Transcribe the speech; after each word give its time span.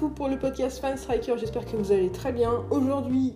Pour 0.00 0.28
le 0.28 0.38
podcast 0.38 0.80
Fan 0.80 0.96
Striker. 0.96 1.34
J'espère 1.38 1.66
que 1.66 1.76
vous 1.76 1.92
allez 1.92 2.10
très 2.10 2.32
bien. 2.32 2.64
Aujourd'hui, 2.70 3.34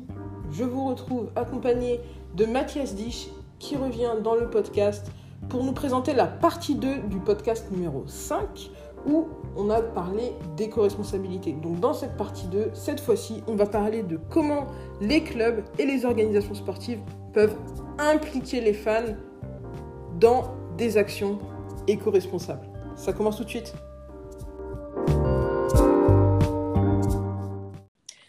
je 0.50 0.64
vous 0.64 0.86
retrouve 0.86 1.30
accompagné 1.36 2.00
de 2.34 2.46
Mathias 2.46 2.94
Dich 2.94 3.30
qui 3.58 3.76
revient 3.76 4.12
dans 4.24 4.34
le 4.34 4.48
podcast 4.48 5.06
pour 5.48 5.64
nous 5.64 5.72
présenter 5.72 6.14
la 6.14 6.26
partie 6.26 6.74
2 6.74 7.08
du 7.08 7.18
podcast 7.18 7.70
numéro 7.70 8.04
5 8.06 8.70
où 9.06 9.28
on 9.56 9.70
a 9.70 9.82
parlé 9.82 10.32
d'éco-responsabilité. 10.56 11.52
Donc 11.52 11.78
dans 11.78 11.92
cette 11.92 12.16
partie 12.16 12.46
2, 12.46 12.70
cette 12.72 13.00
fois-ci, 13.00 13.42
on 13.46 13.54
va 13.54 13.66
parler 13.66 14.02
de 14.02 14.18
comment 14.30 14.66
les 15.00 15.22
clubs 15.22 15.62
et 15.78 15.84
les 15.84 16.04
organisations 16.04 16.54
sportives 16.54 17.00
peuvent 17.32 17.56
impliquer 17.98 18.60
les 18.60 18.72
fans 18.72 19.14
dans 20.18 20.54
des 20.78 20.96
actions 20.96 21.38
éco-responsables. 21.86 22.66
Ça 22.96 23.12
commence 23.12 23.36
tout 23.36 23.44
de 23.44 23.50
suite. 23.50 23.74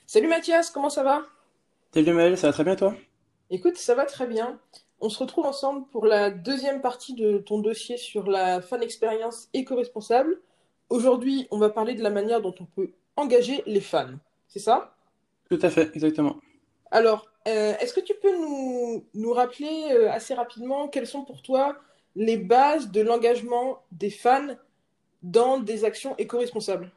Salut 0.10 0.30
Mathias, 0.30 0.70
comment 0.70 0.90
ça 0.90 1.04
va? 1.04 1.24
Salut 1.94 2.14
Mel, 2.14 2.38
ça 2.38 2.48
va 2.48 2.54
très 2.54 2.64
bien 2.64 2.78
toi? 2.78 2.96
Écoute, 3.50 3.76
ça 3.76 3.94
va 3.94 4.06
très 4.06 4.26
bien. 4.26 4.58
On 5.02 5.10
se 5.10 5.20
retrouve 5.20 5.46
ensemble 5.46 5.86
pour 5.90 6.06
la 6.06 6.32
deuxième 6.32 6.80
partie 6.80 7.14
de 7.14 7.40
ton 7.40 7.60
dossier 7.60 7.98
sur 7.98 8.30
la 8.30 8.62
fan 8.62 8.82
expérience 8.82 9.50
éco-responsable. 9.54 10.40
Aujourd'hui, 10.90 11.50
on 11.52 11.58
va 11.58 11.70
parler 11.70 11.94
de 11.94 12.02
la 12.04 12.10
manière 12.10 12.40
dont 12.40 12.56
on 12.62 12.64
peut 12.64 12.94
engager 13.18 13.64
les 13.66 13.82
fans. 13.82 14.14
C'est 14.48 14.60
ça? 14.60 14.96
Tout 15.50 15.60
à 15.62 15.70
fait, 15.70 15.94
exactement. 15.94 16.38
Alors, 16.90 17.28
euh, 17.50 17.74
est-ce 17.82 17.94
que 17.94 18.00
tu 18.00 18.14
peux 18.14 18.34
nous, 18.34 19.04
nous 19.14 19.34
rappeler 19.34 19.90
euh, 19.92 20.10
assez 20.10 20.34
rapidement 20.34 20.88
quelles 20.88 21.06
sont 21.06 21.26
pour 21.26 21.42
toi 21.42 21.76
les 22.16 22.38
bases 22.38 22.92
de 22.92 23.02
l'engagement 23.02 23.84
des 23.92 24.10
fans 24.10 24.56
dans 25.22 25.60
des 25.60 25.84
actions 25.84 26.16
éco-responsables? 26.18 26.94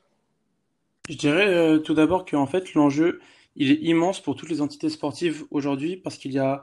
Je 1.08 1.16
dirais 1.16 1.48
euh, 1.48 1.78
tout 1.78 1.94
d'abord 1.94 2.24
qu'en 2.24 2.46
fait 2.46 2.74
l'enjeu 2.74 3.20
il 3.56 3.70
est 3.70 3.80
immense 3.82 4.20
pour 4.20 4.36
toutes 4.36 4.48
les 4.48 4.60
entités 4.60 4.88
sportives 4.88 5.44
aujourd'hui 5.50 5.96
parce 5.96 6.16
qu'il 6.16 6.32
y 6.32 6.38
a, 6.38 6.62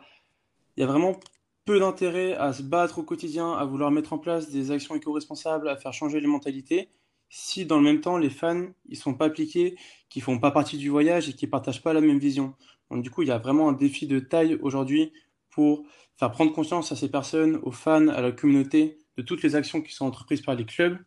il 0.76 0.82
y 0.82 0.84
a 0.84 0.88
vraiment 0.88 1.20
peu 1.66 1.80
d'intérêt 1.80 2.34
à 2.36 2.54
se 2.54 2.64
battre 2.64 3.00
au 3.00 3.04
quotidien, 3.04 3.52
à 3.54 3.66
vouloir 3.66 3.92
mettre 3.92 4.14
en 4.14 4.18
place 4.18 4.50
des 4.50 4.72
actions 4.72 4.96
éco-responsables, 4.96 5.68
à 5.68 5.76
faire 5.76 5.94
changer 5.94 6.22
les 6.22 6.28
mentalités, 6.28 6.90
si 7.30 7.66
dans 7.66 7.78
le 7.78 7.84
même 7.84 8.00
temps 8.00 8.18
les 8.18 8.30
fans 8.30 8.68
ils 8.88 8.96
sont 8.96 9.14
pas 9.14 9.26
appliqués, 9.26 9.76
qui 10.10 10.22
font 10.22 10.40
pas 10.40 10.52
partie 10.52 10.78
du 10.78 10.90
voyage 10.90 11.28
et 11.30 11.34
qui 11.34 11.46
partagent 11.48 11.84
pas 11.84 11.94
la 11.94 12.02
même 12.02 12.20
vision. 12.20 12.56
Donc 12.90 13.04
du 13.04 13.12
coup 13.12 13.24
il 13.24 13.28
y 13.28 13.32
a 13.32 13.38
vraiment 13.38 13.68
un 13.70 13.74
défi 13.74 14.08
de 14.08 14.20
taille 14.20 14.58
aujourd'hui 14.62 15.12
pour 15.50 15.84
faire 16.18 16.32
prendre 16.32 16.54
conscience 16.54 16.92
à 16.92 16.96
ces 16.96 17.12
personnes, 17.12 17.60
aux 17.64 17.72
fans, 17.72 18.08
à 18.08 18.22
la 18.22 18.32
communauté 18.32 18.98
de 19.18 19.22
toutes 19.24 19.44
les 19.44 19.56
actions 19.56 19.82
qui 19.82 19.94
sont 19.94 20.06
entreprises 20.06 20.42
par 20.42 20.56
les 20.56 20.66
clubs. 20.66 20.98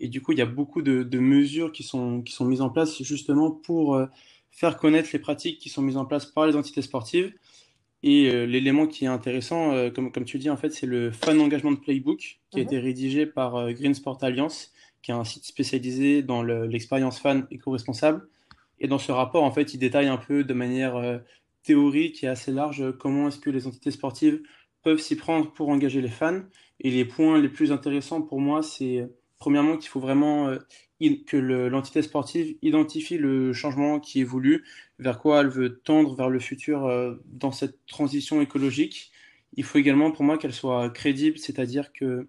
Et 0.00 0.08
du 0.08 0.22
coup 0.22 0.32
il 0.32 0.38
y 0.38 0.42
a 0.42 0.46
beaucoup 0.46 0.82
de, 0.82 1.02
de 1.04 1.18
mesures 1.18 1.72
qui 1.72 1.82
sont, 1.82 2.22
qui 2.22 2.32
sont 2.32 2.44
mises 2.46 2.62
en 2.62 2.70
place 2.70 3.02
justement 3.02 3.50
pour 3.50 3.94
euh, 3.96 4.06
faire 4.50 4.76
connaître 4.78 5.10
les 5.12 5.18
pratiques 5.20 5.58
qui 5.58 5.68
sont 5.68 5.82
mises 5.82 5.96
en 5.96 6.06
place 6.06 6.26
par 6.26 6.46
les 6.46 6.56
entités 6.56 6.82
sportives. 6.82 7.34
Et 8.02 8.30
euh, 8.30 8.46
l'élément 8.46 8.86
qui 8.86 9.04
est 9.04 9.08
intéressant, 9.08 9.72
euh, 9.72 9.90
comme, 9.90 10.10
comme 10.10 10.24
tu 10.24 10.38
dis, 10.38 10.48
en 10.50 10.56
fait, 10.56 10.70
c'est 10.70 10.86
le 10.86 11.10
Fan 11.12 11.38
Engagement 11.40 11.76
Playbook 11.76 12.40
qui 12.50 12.60
a 12.60 12.62
Mhm. 12.62 12.66
été 12.66 12.78
rédigé 12.78 13.26
par 13.26 13.56
euh, 13.56 13.72
Green 13.72 13.94
Sport 13.94 14.18
Alliance, 14.24 14.72
qui 15.02 15.10
est 15.10 15.14
un 15.14 15.24
site 15.24 15.44
spécialisé 15.44 16.22
dans 16.22 16.42
le- 16.42 16.66
l'expérience 16.66 17.18
fan 17.20 17.46
éco-responsable. 17.50 18.28
Et 18.78 18.88
dans 18.88 18.98
ce 18.98 19.12
rapport, 19.12 19.44
en 19.44 19.50
fait, 19.52 19.74
il 19.74 19.78
détaille 19.78 20.08
un 20.08 20.16
peu 20.16 20.44
de 20.44 20.54
manière 20.54 21.20
théorique 21.62 22.24
et 22.24 22.28
assez 22.28 22.52
large 22.52 22.92
comment 22.98 23.28
est-ce 23.28 23.38
que 23.38 23.50
les 23.50 23.66
entités 23.66 23.90
sportives 23.90 24.40
peuvent 24.82 24.98
s'y 25.00 25.16
prendre 25.16 25.52
pour 25.52 25.68
engager 25.68 26.00
les 26.00 26.08
fans. 26.08 26.40
Et 26.80 26.90
les 26.90 27.04
points 27.04 27.38
les 27.40 27.50
plus 27.50 27.72
intéressants 27.72 28.22
pour 28.22 28.40
moi, 28.40 28.62
c'est 28.62 29.06
premièrement 29.40 29.76
qu'il 29.76 29.88
faut 29.88 30.00
vraiment 30.00 30.48
euh, 30.48 30.58
que 31.26 31.36
le- 31.36 31.68
l'entité 31.68 32.02
sportive 32.02 32.56
identifie 32.62 33.18
le 33.18 33.52
changement 33.52 34.00
qui 34.00 34.20
est 34.20 34.24
voulu, 34.24 34.64
vers 35.00 35.18
quoi 35.18 35.40
elle 35.40 35.48
veut 35.48 35.80
tendre 35.80 36.14
vers 36.14 36.28
le 36.30 36.38
futur 36.40 36.86
euh, 36.86 37.16
dans 37.26 37.52
cette 37.52 37.84
transition 37.86 38.40
écologique. 38.42 39.10
Il 39.56 39.64
faut 39.64 39.78
également 39.78 40.12
pour 40.12 40.24
moi 40.24 40.38
qu'elle 40.38 40.52
soit 40.54 40.90
crédible, 40.90 41.38
c'est-à-dire 41.38 41.92
que 41.92 42.28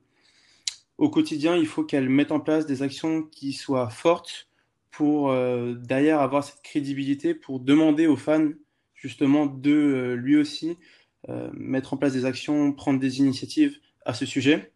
au 0.97 1.09
quotidien, 1.09 1.55
il 1.57 1.65
faut 1.67 1.83
qu'elle 1.83 2.09
mette 2.09 2.31
en 2.31 2.39
place 2.39 2.65
des 2.65 2.83
actions 2.83 3.23
qui 3.23 3.53
soient 3.53 3.89
fortes 3.89 4.49
pour 4.91 5.31
euh, 5.31 5.73
derrière 5.75 6.21
avoir 6.21 6.43
cette 6.43 6.61
crédibilité, 6.63 7.33
pour 7.35 7.59
demander 7.59 8.07
aux 8.07 8.17
fans 8.17 8.49
justement 8.95 9.45
de 9.47 9.71
euh, 9.71 10.15
lui 10.15 10.37
aussi 10.37 10.77
mettre 11.53 11.93
en 11.93 11.97
place 11.97 12.13
des 12.13 12.25
actions, 12.25 12.73
prendre 12.73 12.99
des 12.99 13.19
initiatives 13.19 13.79
à 14.05 14.13
ce 14.13 14.25
sujet. 14.25 14.71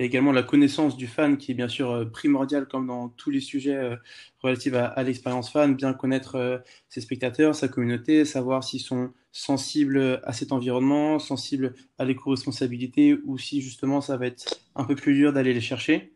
Il 0.00 0.04
y 0.04 0.06
a 0.06 0.06
également 0.06 0.32
la 0.32 0.42
connaissance 0.42 0.96
du 0.96 1.06
fan 1.06 1.36
qui 1.36 1.52
est 1.52 1.54
bien 1.54 1.68
sûr 1.68 1.90
euh, 1.90 2.06
primordiale 2.06 2.66
comme 2.66 2.86
dans 2.86 3.10
tous 3.10 3.28
les 3.28 3.40
sujets 3.40 3.76
euh, 3.76 3.96
relatifs 4.42 4.72
à, 4.72 4.86
à 4.86 5.02
l'expérience 5.02 5.52
fan, 5.52 5.74
bien 5.74 5.92
connaître 5.92 6.36
euh, 6.36 6.56
ses 6.88 7.02
spectateurs, 7.02 7.54
sa 7.54 7.68
communauté, 7.68 8.24
savoir 8.24 8.64
s'ils 8.64 8.80
sont 8.80 9.12
sensibles 9.30 10.22
à 10.24 10.32
cet 10.32 10.52
environnement, 10.52 11.18
sensibles 11.18 11.74
à 11.98 12.06
l'éco-responsabilité 12.06 13.18
ou 13.26 13.36
si 13.36 13.60
justement 13.60 14.00
ça 14.00 14.16
va 14.16 14.28
être 14.28 14.62
un 14.74 14.84
peu 14.84 14.94
plus 14.94 15.12
dur 15.12 15.34
d'aller 15.34 15.52
les 15.52 15.60
chercher. 15.60 16.14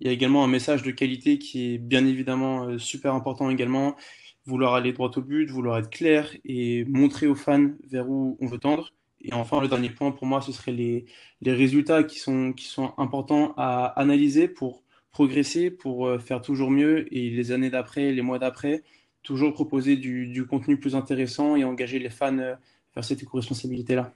Il 0.00 0.06
y 0.08 0.10
a 0.10 0.12
également 0.12 0.44
un 0.44 0.48
message 0.48 0.82
de 0.82 0.90
qualité 0.90 1.38
qui 1.38 1.72
est 1.72 1.78
bien 1.78 2.04
évidemment 2.04 2.78
super 2.78 3.14
important 3.14 3.48
également. 3.48 3.96
Vouloir 4.44 4.74
aller 4.74 4.92
droit 4.92 5.10
au 5.16 5.22
but, 5.22 5.48
vouloir 5.48 5.78
être 5.78 5.88
clair 5.88 6.30
et 6.44 6.84
montrer 6.84 7.28
aux 7.28 7.34
fans 7.34 7.70
vers 7.88 8.10
où 8.10 8.36
on 8.42 8.46
veut 8.46 8.58
tendre. 8.58 8.92
Et 9.24 9.32
enfin, 9.32 9.60
le 9.60 9.68
dernier 9.68 9.90
point 9.90 10.10
pour 10.10 10.26
moi, 10.26 10.40
ce 10.40 10.52
serait 10.52 10.72
les, 10.72 11.06
les 11.40 11.52
résultats 11.52 12.02
qui 12.02 12.18
sont, 12.18 12.52
qui 12.52 12.64
sont 12.64 12.92
importants 12.98 13.54
à 13.56 13.86
analyser 14.00 14.48
pour 14.48 14.82
progresser, 15.12 15.70
pour 15.70 16.06
euh, 16.06 16.18
faire 16.18 16.40
toujours 16.40 16.70
mieux 16.70 17.12
et 17.14 17.30
les 17.30 17.52
années 17.52 17.70
d'après, 17.70 18.12
les 18.12 18.22
mois 18.22 18.38
d'après, 18.38 18.82
toujours 19.22 19.52
proposer 19.52 19.96
du, 19.96 20.26
du 20.26 20.46
contenu 20.46 20.78
plus 20.78 20.96
intéressant 20.96 21.54
et 21.54 21.64
engager 21.64 21.98
les 21.98 22.10
fans 22.10 22.38
euh, 22.38 22.54
vers 22.94 23.04
cette 23.04 23.22
éco-responsabilité-là. 23.22 24.12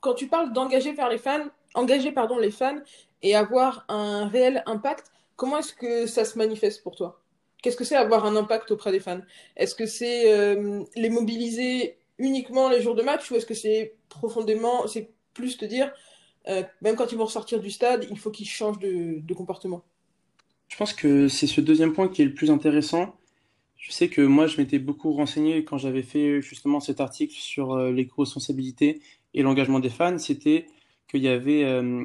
Quand 0.00 0.14
tu 0.14 0.26
parles 0.26 0.52
d'engager 0.52 0.92
vers 0.92 1.10
les 1.10 1.18
fans, 1.18 1.46
engager 1.74 2.12
pardon, 2.12 2.38
les 2.38 2.50
fans 2.50 2.78
et 3.22 3.34
avoir 3.34 3.84
un 3.88 4.26
réel 4.26 4.62
impact, 4.66 5.12
comment 5.36 5.58
est-ce 5.58 5.74
que 5.74 6.06
ça 6.06 6.24
se 6.24 6.38
manifeste 6.38 6.82
pour 6.82 6.96
toi? 6.96 7.20
Qu'est-ce 7.62 7.76
que 7.76 7.84
c'est 7.84 7.96
avoir 7.96 8.24
un 8.26 8.36
impact 8.36 8.70
auprès 8.70 8.90
des 8.90 9.00
fans? 9.00 9.20
Est-ce 9.56 9.74
que 9.74 9.86
c'est 9.86 10.32
euh, 10.32 10.82
les 10.96 11.10
mobiliser 11.10 11.98
uniquement 12.18 12.68
les 12.68 12.80
jours 12.80 12.94
de 12.94 13.02
match 13.02 13.30
ou 13.30 13.36
est-ce 13.36 13.46
que 13.46 13.54
c'est 13.54 13.96
profondément, 14.08 14.86
c'est 14.86 15.10
plus 15.32 15.56
te 15.56 15.64
dire, 15.64 15.92
euh, 16.48 16.62
même 16.82 16.96
quand 16.96 17.10
ils 17.12 17.18
vont 17.18 17.24
ressortir 17.24 17.60
du 17.60 17.70
stade, 17.70 18.06
il 18.10 18.18
faut 18.18 18.30
qu'ils 18.30 18.48
changent 18.48 18.78
de, 18.78 19.34
comportement? 19.34 19.82
Je 20.68 20.76
pense 20.76 20.92
que 20.92 21.28
c'est 21.28 21.46
ce 21.46 21.60
deuxième 21.60 21.92
point 21.92 22.08
qui 22.08 22.22
est 22.22 22.24
le 22.24 22.34
plus 22.34 22.50
intéressant. 22.50 23.16
Je 23.76 23.92
sais 23.92 24.08
que 24.08 24.22
moi, 24.22 24.46
je 24.46 24.58
m'étais 24.58 24.78
beaucoup 24.78 25.12
renseigné 25.12 25.64
quand 25.64 25.78
j'avais 25.78 26.02
fait 26.02 26.40
justement 26.40 26.80
cet 26.80 27.00
article 27.00 27.34
sur 27.34 27.72
euh, 27.72 27.92
l'éco-responsabilité 27.92 29.02
et 29.34 29.42
l'engagement 29.42 29.80
des 29.80 29.90
fans. 29.90 30.18
C'était 30.18 30.66
qu'il 31.08 31.22
y 31.22 31.28
avait 31.28 31.64
euh, 31.64 32.04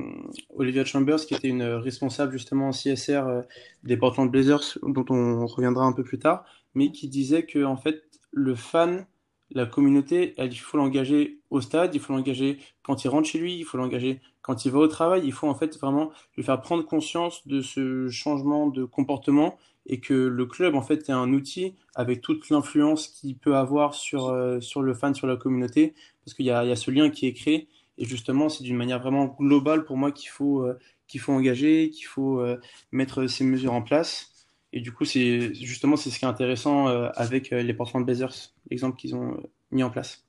Olivia 0.55 0.83
Chambers, 0.83 1.25
qui 1.25 1.33
était 1.33 1.47
une 1.47 1.63
responsable 1.63 2.33
justement 2.33 2.67
en 2.67 2.71
CSR 2.71 3.43
des 3.83 3.95
Portland 3.95 4.29
Blazers, 4.29 4.77
dont 4.83 5.05
on 5.09 5.45
reviendra 5.45 5.85
un 5.85 5.93
peu 5.93 6.03
plus 6.03 6.19
tard, 6.19 6.43
mais 6.75 6.91
qui 6.91 7.07
disait 7.07 7.45
que 7.45 7.63
en 7.63 7.77
fait, 7.77 8.03
le 8.31 8.55
fan, 8.55 9.05
la 9.51 9.65
communauté, 9.65 10.33
elle, 10.37 10.53
il 10.53 10.57
faut 10.57 10.77
l'engager 10.77 11.39
au 11.49 11.61
stade, 11.61 11.95
il 11.95 12.01
faut 12.01 12.13
l'engager 12.13 12.59
quand 12.83 13.03
il 13.03 13.07
rentre 13.07 13.27
chez 13.27 13.39
lui, 13.39 13.57
il 13.57 13.63
faut 13.63 13.77
l'engager 13.77 14.21
quand 14.41 14.65
il 14.65 14.71
va 14.71 14.79
au 14.79 14.87
travail, 14.87 15.21
il 15.25 15.33
faut 15.33 15.47
en 15.47 15.55
fait 15.55 15.77
vraiment 15.79 16.11
lui 16.37 16.43
faire 16.43 16.61
prendre 16.61 16.85
conscience 16.85 17.47
de 17.47 17.61
ce 17.61 18.09
changement 18.09 18.67
de 18.67 18.85
comportement 18.85 19.57
et 19.85 19.99
que 19.99 20.13
le 20.13 20.45
club 20.45 20.75
en 20.75 20.81
fait 20.81 21.09
est 21.09 21.11
un 21.11 21.33
outil 21.33 21.75
avec 21.95 22.21
toute 22.21 22.49
l'influence 22.49 23.07
qu'il 23.07 23.37
peut 23.37 23.55
avoir 23.55 23.93
sur, 23.95 24.27
euh, 24.27 24.59
sur 24.59 24.81
le 24.81 24.93
fan, 24.93 25.15
sur 25.15 25.27
la 25.27 25.35
communauté, 25.35 25.93
parce 26.23 26.35
qu'il 26.35 26.45
y 26.45 26.51
a, 26.51 26.63
y 26.63 26.71
a 26.71 26.75
ce 26.75 26.91
lien 26.91 27.09
qui 27.09 27.27
est 27.27 27.33
créé. 27.33 27.67
Et 27.97 28.05
justement, 28.05 28.47
c'est 28.49 28.63
d'une 28.63 28.77
manière 28.77 29.01
vraiment 29.01 29.25
globale 29.39 29.83
pour 29.83 29.97
moi 29.97 30.11
qu'il 30.11 30.29
faut, 30.29 30.61
euh, 30.63 30.77
qu'il 31.07 31.19
faut 31.19 31.33
engager, 31.33 31.89
qu'il 31.89 32.05
faut 32.05 32.39
euh, 32.39 32.57
mettre 32.91 33.27
ces 33.27 33.43
mesures 33.43 33.73
en 33.73 33.81
place. 33.81 34.28
Et 34.71 34.81
du 34.81 34.91
coup, 34.91 35.05
c'est 35.05 35.53
justement 35.53 35.95
c'est 35.95 36.09
ce 36.09 36.19
qui 36.19 36.25
est 36.25 36.27
intéressant 36.27 36.87
euh, 36.87 37.09
avec 37.15 37.51
euh, 37.51 37.63
les 37.63 37.73
Portland 37.73 38.05
Blazers, 38.05 38.53
l'exemple 38.69 38.97
qu'ils 38.97 39.15
ont 39.15 39.33
euh, 39.33 39.49
mis 39.71 39.83
en 39.83 39.89
place. 39.89 40.23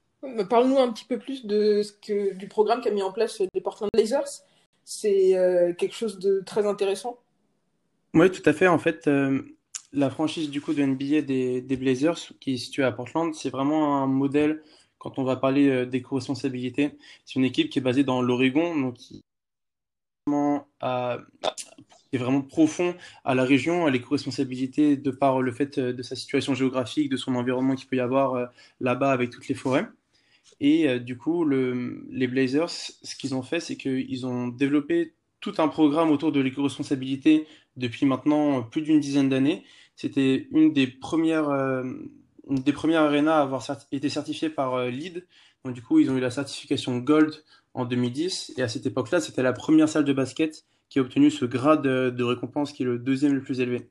Parle-nous 0.49 0.79
un 0.79 0.93
petit 0.93 1.07
peu 1.07 1.19
plus 1.19 1.47
de 1.47 1.83
ce 1.83 1.93
que, 1.93 2.35
du 2.35 2.47
programme 2.47 2.83
qu'a 2.83 2.91
mis 2.91 3.03
en 3.03 3.13
place 3.13 3.41
les 3.55 3.61
Portland 3.61 3.91
Blazers. 3.95 4.43
C'est 4.85 5.37
euh, 5.37 5.73
quelque 5.73 5.95
chose 5.95 6.19
de 6.19 6.43
très 6.45 6.67
intéressant. 6.67 7.19
Oui, 8.13 8.31
tout 8.31 8.43
à 8.45 8.53
fait. 8.53 8.67
En 8.67 8.79
fait, 8.79 9.07
euh, 9.07 9.43
la 9.93 10.11
franchise 10.11 10.51
du 10.51 10.61
coup 10.61 10.75
de 10.75 10.83
NBA 10.83 11.23
des, 11.23 11.61
des 11.61 11.77
Blazers, 11.77 12.19
qui 12.41 12.55
est 12.55 12.57
située 12.59 12.85
à 12.85 12.93
Portland, 12.93 13.35
c'est 13.35 13.51
vraiment 13.51 14.03
un 14.03 14.07
modèle 14.07 14.63
quand 14.99 15.19
on 15.19 15.25
va 15.25 15.37
parler 15.37 15.69
euh, 15.69 15.87
d'éco-responsabilité. 15.87 16.99
C'est 17.25 17.37
une 17.37 17.45
équipe 17.45 17.71
qui 17.71 17.79
est 17.79 17.83
basée 17.83 18.05
dans 18.05 18.21
l'Oregon, 18.21 18.79
donc 18.79 18.95
qui 18.95 19.23
est 22.13 22.19
vraiment 22.19 22.43
profond 22.43 22.95
à 23.25 23.35
la 23.35 23.45
région, 23.45 23.87
à 23.87 23.91
l'éco-responsabilité 23.91 24.97
de 24.97 25.11
par 25.11 25.43
le 25.43 25.53
fait 25.53 25.79
euh, 25.79 25.93
de 25.93 26.03
sa 26.03 26.17
situation 26.17 26.55
géographique, 26.55 27.09
de 27.09 27.17
son 27.17 27.35
environnement 27.35 27.75
qu'il 27.75 27.89
peut 27.89 27.97
y 27.97 28.01
avoir 28.01 28.35
euh, 28.35 28.47
là-bas 28.81 29.13
avec 29.13 29.31
toutes 29.31 29.49
les 29.49 29.55
forêts. 29.55 29.87
Et 30.63 31.01
du 31.01 31.17
coup, 31.17 31.45
le, 31.45 32.05
les 32.11 32.27
Blazers, 32.27 32.69
ce 32.69 33.17
qu'ils 33.17 33.35
ont 33.35 33.41
fait, 33.41 33.61
c'est 33.61 33.77
qu'ils 33.77 34.27
ont 34.27 34.49
développé 34.49 35.15
tout 35.41 35.55
un 35.59 35.69
programme 35.69 36.11
autour 36.11 36.33
de 36.33 36.41
l'éco-responsabilité 36.41 37.47
depuis 37.77 38.07
maintenant 38.07 38.63
plus 38.63 38.83
d'une 38.83 39.01
dizaine 39.01 39.29
d'années. 39.29 39.65
C'était 39.97 40.49
une 40.53 40.73
des 40.73 40.87
premières, 40.87 41.49
euh, 41.49 41.85
des 42.49 42.73
premières 42.73 43.03
arénas 43.03 43.39
à 43.39 43.43
avoir 43.43 43.67
été 43.93 44.09
certifiée 44.09 44.51
par 44.51 44.75
euh, 44.75 44.91
LEED. 44.91 45.27
Donc 45.65 45.75
du 45.75 45.83
coup, 45.83 45.99
ils 45.99 46.11
ont 46.11 46.17
eu 46.17 46.21
la 46.21 46.31
certification 46.31 46.99
Gold 46.99 47.43
en 47.75 47.85
2010. 47.85 48.55
Et 48.57 48.63
à 48.63 48.69
cette 48.69 48.87
époque-là, 48.87 49.21
c'était 49.21 49.43
la 49.43 49.53
première 49.53 49.89
salle 49.89 50.05
de 50.05 50.13
basket 50.13 50.65
qui 50.91 50.99
a 50.99 51.03
obtenu 51.03 51.31
ce 51.31 51.47
grade 51.47 51.83
de, 51.83 52.23
récompense 52.23 52.73
qui 52.73 52.83
est 52.83 52.87
le 52.87 52.99
deuxième 52.99 53.33
le 53.33 53.43
plus 53.43 53.61
élevé. 53.61 53.89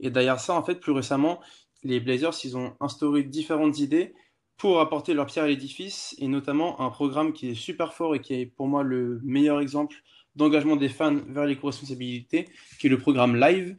Et 0.00 0.10
derrière 0.10 0.40
ça, 0.40 0.54
en 0.54 0.62
fait, 0.62 0.74
plus 0.74 0.92
récemment, 0.92 1.40
les 1.82 2.00
Blazers, 2.00 2.34
ils 2.44 2.56
ont 2.56 2.74
instauré 2.80 3.22
différentes 3.22 3.78
idées 3.78 4.12
pour 4.58 4.80
apporter 4.80 5.14
leur 5.14 5.26
pierre 5.26 5.44
à 5.44 5.48
l'édifice, 5.48 6.14
et 6.18 6.28
notamment 6.28 6.80
un 6.82 6.90
programme 6.90 7.32
qui 7.32 7.48
est 7.48 7.54
super 7.54 7.94
fort 7.94 8.14
et 8.14 8.20
qui 8.20 8.34
est 8.34 8.46
pour 8.46 8.66
moi 8.66 8.82
le 8.82 9.20
meilleur 9.22 9.60
exemple 9.60 9.96
d'engagement 10.36 10.76
des 10.76 10.90
fans 10.90 11.16
vers 11.28 11.46
l'éco-responsabilité, 11.46 12.46
qui 12.78 12.88
est 12.88 12.90
le 12.90 12.98
programme 12.98 13.36
LIVE. 13.36 13.76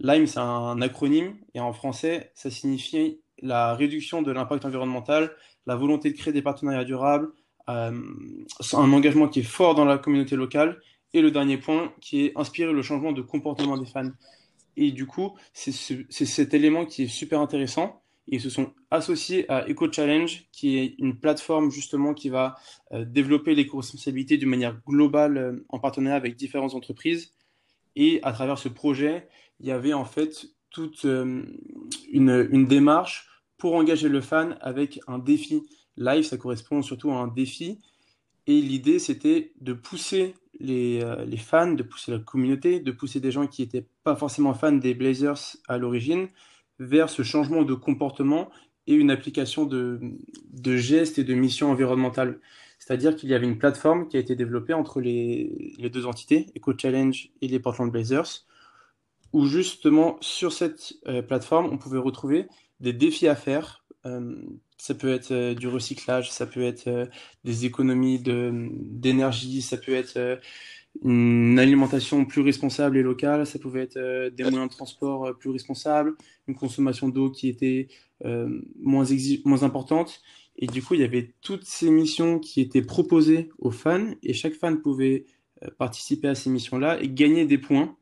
LIVE, 0.00 0.26
c'est 0.26 0.38
un 0.38 0.82
acronyme, 0.82 1.36
et 1.54 1.60
en 1.60 1.72
français, 1.72 2.30
ça 2.34 2.50
signifie 2.50 3.20
la 3.40 3.74
réduction 3.74 4.20
de 4.22 4.30
l'impact 4.30 4.64
environnemental, 4.64 5.34
la 5.66 5.76
volonté 5.76 6.10
de 6.10 6.16
créer 6.16 6.32
des 6.32 6.42
partenariats 6.42 6.84
durables, 6.84 7.30
euh, 7.68 7.92
un 8.72 8.92
engagement 8.92 9.28
qui 9.28 9.40
est 9.40 9.44
fort 9.44 9.74
dans 9.74 9.84
la 9.84 9.98
communauté 9.98 10.36
locale, 10.36 10.80
et 11.14 11.20
le 11.20 11.30
dernier 11.30 11.58
point, 11.58 11.92
qui 12.00 12.24
est 12.24 12.32
inspirer 12.36 12.72
le 12.72 12.82
changement 12.82 13.12
de 13.12 13.22
comportement 13.22 13.76
des 13.76 13.86
fans. 13.86 14.10
Et 14.76 14.92
du 14.92 15.06
coup, 15.06 15.34
c'est 15.52 15.72
cet 15.72 16.54
élément 16.54 16.86
qui 16.86 17.04
est 17.04 17.08
super 17.08 17.40
intéressant, 17.40 18.02
ils 18.30 18.40
se 18.40 18.50
sont 18.50 18.72
associés 18.90 19.50
à 19.50 19.66
Eco 19.68 19.90
Challenge, 19.90 20.44
qui 20.52 20.78
est 20.78 20.94
une 20.98 21.18
plateforme 21.18 21.70
justement 21.70 22.12
qui 22.12 22.28
va 22.28 22.56
euh, 22.92 23.04
développer 23.04 23.54
l'éco-responsabilité 23.54 24.36
d'une 24.36 24.50
manière 24.50 24.78
globale 24.86 25.38
euh, 25.38 25.64
en 25.70 25.78
partenariat 25.78 26.16
avec 26.16 26.36
différentes 26.36 26.74
entreprises. 26.74 27.32
Et 27.96 28.20
à 28.22 28.32
travers 28.32 28.58
ce 28.58 28.68
projet, 28.68 29.28
il 29.60 29.66
y 29.66 29.70
avait 29.70 29.94
en 29.94 30.04
fait 30.04 30.46
toute 30.70 31.06
euh, 31.06 31.42
une, 32.12 32.48
une, 32.52 32.66
démarche 32.66 33.26
pour 33.56 33.74
engager 33.74 34.10
le 34.10 34.20
fan 34.20 34.58
avec 34.60 35.00
un 35.06 35.18
défi. 35.18 35.62
Live, 35.96 36.24
ça 36.24 36.36
correspond 36.36 36.82
surtout 36.82 37.10
à 37.10 37.16
un 37.16 37.28
défi. 37.28 37.80
Et 38.46 38.60
l'idée, 38.60 38.98
c'était 38.98 39.52
de 39.60 39.72
pousser 39.72 40.34
les, 40.60 41.04
les, 41.26 41.36
fans, 41.36 41.72
de 41.72 41.82
pousser 41.82 42.12
la 42.12 42.18
communauté, 42.18 42.80
de 42.80 42.90
pousser 42.90 43.20
des 43.20 43.30
gens 43.30 43.46
qui 43.46 43.62
n'étaient 43.62 43.86
pas 44.04 44.16
forcément 44.16 44.54
fans 44.54 44.72
des 44.72 44.94
Blazers 44.94 45.56
à 45.68 45.78
l'origine, 45.78 46.28
vers 46.78 47.10
ce 47.10 47.22
changement 47.22 47.62
de 47.62 47.74
comportement 47.74 48.50
et 48.88 48.94
une 48.94 49.10
application 49.10 49.66
de, 49.66 50.00
gestes 50.76 51.18
et 51.18 51.24
de 51.24 51.34
missions 51.34 51.70
environnementales. 51.70 52.40
C'est-à-dire 52.78 53.14
qu'il 53.16 53.28
y 53.28 53.34
avait 53.34 53.46
une 53.46 53.58
plateforme 53.58 54.08
qui 54.08 54.16
a 54.16 54.20
été 54.20 54.34
développée 54.34 54.72
entre 54.72 55.00
les, 55.00 55.74
les 55.78 55.90
deux 55.90 56.06
entités, 56.06 56.46
Eco 56.56 56.72
Challenge 56.76 57.30
et 57.42 57.48
les 57.48 57.58
Portland 57.58 57.90
Blazers, 57.90 58.46
où 59.32 59.44
justement 59.46 60.16
sur 60.20 60.52
cette 60.52 60.94
euh, 61.06 61.20
plateforme, 61.20 61.66
on 61.66 61.76
pouvait 61.76 61.98
retrouver 61.98 62.46
des 62.80 62.94
défis 62.94 63.28
à 63.28 63.36
faire. 63.36 63.84
Euh, 64.06 64.36
ça 64.78 64.94
peut 64.94 65.12
être 65.12 65.32
euh, 65.32 65.54
du 65.54 65.68
recyclage, 65.68 66.30
ça 66.30 66.46
peut 66.46 66.62
être 66.62 66.86
euh, 66.86 67.06
des 67.44 67.66
économies 67.66 68.20
d'énergie, 68.20 69.60
ça 69.60 69.76
peut 69.76 69.94
être 69.94 70.16
euh, 70.16 70.36
une 71.02 71.58
alimentation 71.58 72.24
plus 72.24 72.40
responsable 72.40 72.96
et 72.96 73.02
locale, 73.02 73.46
ça 73.46 73.58
pouvait 73.58 73.82
être 73.82 74.30
des 74.30 74.42
moyens 74.42 74.68
de 74.68 74.74
transport 74.74 75.36
plus 75.38 75.50
responsables, 75.50 76.16
une 76.48 76.56
consommation 76.56 77.08
d'eau 77.08 77.30
qui 77.30 77.48
était 77.48 77.88
moins, 78.24 79.04
moins 79.44 79.62
importante. 79.62 80.22
Et 80.56 80.66
du 80.66 80.82
coup, 80.82 80.94
il 80.94 81.00
y 81.00 81.04
avait 81.04 81.34
toutes 81.40 81.64
ces 81.64 81.90
missions 81.90 82.40
qui 82.40 82.60
étaient 82.60 82.82
proposées 82.82 83.50
aux 83.58 83.70
fans 83.70 84.10
et 84.24 84.32
chaque 84.32 84.54
fan 84.54 84.80
pouvait 84.80 85.26
participer 85.76 86.26
à 86.26 86.34
ces 86.34 86.50
missions-là 86.50 87.00
et 87.00 87.08
gagner 87.08 87.44
des 87.44 87.58
points 87.58 87.96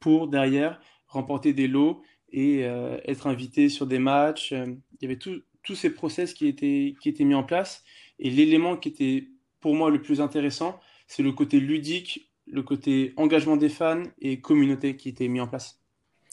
pour 0.00 0.28
derrière 0.28 0.80
remporter 1.06 1.52
des 1.52 1.68
lots 1.68 2.00
et 2.32 2.60
être 2.60 3.26
invité 3.26 3.68
sur 3.68 3.86
des 3.86 3.98
matchs. 3.98 4.52
Il 4.52 5.02
y 5.02 5.04
avait 5.04 5.18
tous 5.62 5.74
ces 5.74 5.90
process 5.90 6.34
qui 6.34 6.46
étaient, 6.46 6.94
qui 7.00 7.08
étaient 7.08 7.24
mis 7.24 7.34
en 7.34 7.44
place. 7.44 7.84
Et 8.18 8.30
l'élément 8.30 8.76
qui 8.76 8.88
était 8.88 9.28
pour 9.60 9.74
moi 9.74 9.90
le 9.90 10.00
plus 10.00 10.20
intéressant, 10.20 10.80
c'est 11.06 11.22
le 11.22 11.32
côté 11.32 11.60
ludique 11.60 12.28
le 12.50 12.62
côté 12.62 13.12
engagement 13.16 13.56
des 13.56 13.68
fans 13.68 14.02
et 14.20 14.40
communauté 14.40 14.96
qui 14.96 15.08
était 15.08 15.28
mis 15.28 15.40
en 15.40 15.46
place. 15.46 15.80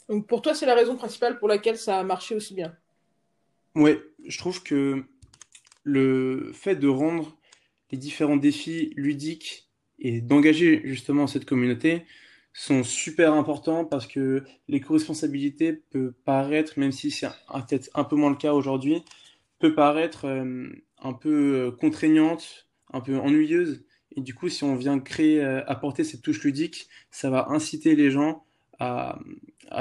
Donc 0.10 0.28
pour 0.28 0.42
toi, 0.42 0.54
c'est 0.54 0.66
la 0.66 0.76
raison 0.76 0.96
principale 0.96 1.40
pour 1.40 1.48
laquelle 1.48 1.78
ça 1.78 2.00
a 2.00 2.04
marché 2.04 2.36
aussi 2.36 2.54
bien? 2.54 2.76
Ouais, 3.76 4.02
je 4.26 4.38
trouve 4.38 4.64
que 4.64 5.04
le 5.84 6.52
fait 6.54 6.76
de 6.76 6.88
rendre 6.88 7.38
les 7.92 7.98
différents 7.98 8.38
défis 8.38 8.92
ludiques 8.96 9.70
et 10.00 10.22
d'engager 10.22 10.82
justement 10.86 11.28
cette 11.28 11.46
communauté 11.46 12.06
sont 12.58 12.84
super 12.84 13.34
importants 13.34 13.84
parce 13.84 14.08
que 14.08 14.46
l'éco-responsabilité 14.70 15.74
peut 15.74 16.14
paraître, 16.24 16.80
même 16.80 16.94
si 16.94 17.12
c'est 17.12 17.28
peut-être 17.68 17.90
un 17.94 18.06
peu 18.06 18.16
moins 18.16 18.30
le 18.30 18.38
cas 18.38 18.54
aujourd'hui, 18.54 19.04
peut 19.60 19.76
paraître 19.76 20.26
euh, 20.26 20.70
un 21.00 21.14
peu 21.14 21.56
euh, 21.68 21.72
contraignante, 21.72 22.70
un 22.94 23.02
peu 23.02 23.18
ennuyeuse, 23.18 23.84
et 24.16 24.22
du 24.22 24.34
coup, 24.34 24.48
si 24.48 24.64
on 24.64 24.76
vient 24.76 24.98
créer, 25.02 25.44
euh, 25.44 25.66
apporter 25.68 26.06
cette 26.06 26.22
touche 26.22 26.42
ludique, 26.46 26.88
ça 27.12 27.30
va 27.30 27.50
inciter 27.50 27.94
les 27.94 28.10
gens 28.10 28.46
à, 28.80 29.20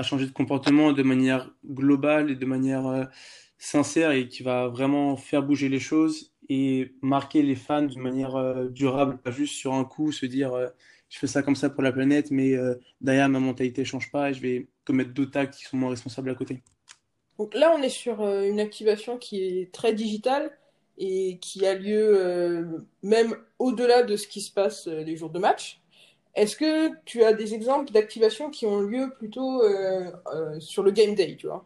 changer 0.03 0.27
de 0.27 0.33
comportement 0.33 0.93
de 0.93 1.03
manière 1.05 1.53
globale 1.65 2.33
et 2.33 2.37
de 2.37 2.47
manière 2.47 3.09
sincère 3.59 4.13
et 4.13 4.29
qui 4.29 4.43
va 4.43 4.69
vraiment 4.69 5.17
faire 5.17 5.43
bouger 5.43 5.69
les 5.69 5.81
choses 5.81 6.33
et 6.49 6.95
marquer 7.03 7.43
les 7.43 7.57
fans 7.57 7.83
de 7.83 7.99
manière 7.99 8.71
durable, 8.71 9.19
pas 9.19 9.33
juste 9.33 9.55
sur 9.55 9.75
un 9.75 9.85
coup 9.85 10.13
se 10.13 10.27
dire 10.27 10.53
je 11.15 11.21
fais 11.21 11.29
ça 11.29 11.45
comme 11.45 11.55
ça 11.55 11.71
pour 11.71 11.85
la 11.85 11.93
planète, 11.93 12.33
mais 12.33 12.57
euh, 12.57 12.75
derrière 13.01 13.29
ma 13.29 13.39
mentalité 13.39 13.85
change 13.85 14.11
pas 14.11 14.31
et 14.31 14.35
je 14.35 14.41
vais 14.41 14.67
commettre 14.85 15.15
d'autres 15.15 15.39
actes 15.39 15.55
qui 15.55 15.63
sont 15.63 15.77
moins 15.77 15.91
responsables 15.91 16.29
à 16.29 16.35
côté. 16.35 16.65
Donc 17.39 17.55
là, 17.55 17.73
on 17.79 17.81
est 17.83 17.89
sur 17.89 18.21
euh, 18.21 18.43
une 18.43 18.59
activation 18.59 19.17
qui 19.17 19.45
est 19.45 19.73
très 19.73 19.95
digitale 19.95 20.51
et 20.99 21.39
qui 21.39 21.67
a 21.67 21.75
lieu 21.75 22.19
euh, 22.19 22.65
même 23.05 23.37
au-delà 23.61 24.03
de 24.03 24.17
ce 24.17 24.27
qui 24.27 24.41
se 24.41 24.51
passe 24.51 24.89
les 24.89 25.17
jours 25.17 25.31
de 25.31 25.39
match. 25.39 25.81
Est-ce 26.35 26.57
que 26.57 26.91
tu 27.05 27.23
as 27.23 27.33
des 27.33 27.55
exemples 27.55 27.93
d'activations 27.93 28.51
qui 28.51 28.67
ont 28.67 28.81
lieu 28.81 29.13
plutôt 29.17 29.63
sur 30.59 30.83
le 30.83 30.91
game 30.91 31.15
day, 31.15 31.37
tu 31.37 31.47
vois? 31.47 31.65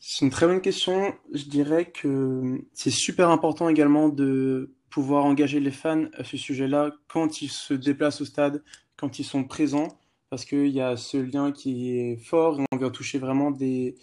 C'est 0.00 0.24
une 0.24 0.32
très 0.32 0.48
bonne 0.48 0.60
question. 0.60 1.14
Je 1.32 1.44
dirais 1.44 1.92
que 1.92 2.60
c'est 2.72 2.90
super 2.90 3.30
important 3.30 3.68
également 3.68 4.08
de 4.08 4.74
pouvoir 4.94 5.24
engager 5.24 5.58
les 5.58 5.72
fans 5.72 6.04
à 6.12 6.22
ce 6.22 6.36
sujet-là 6.36 6.92
quand 7.08 7.42
ils 7.42 7.50
se 7.50 7.74
déplacent 7.74 8.20
au 8.20 8.24
stade, 8.24 8.62
quand 8.96 9.18
ils 9.18 9.24
sont 9.24 9.42
présents, 9.42 9.98
parce 10.30 10.44
qu'il 10.44 10.68
y 10.68 10.80
a 10.80 10.96
ce 10.96 11.16
lien 11.16 11.50
qui 11.50 11.98
est 11.98 12.16
fort 12.16 12.60
et 12.60 12.64
on 12.70 12.76
vient 12.76 12.90
toucher 12.90 13.18
vraiment 13.18 13.50
des, 13.50 13.96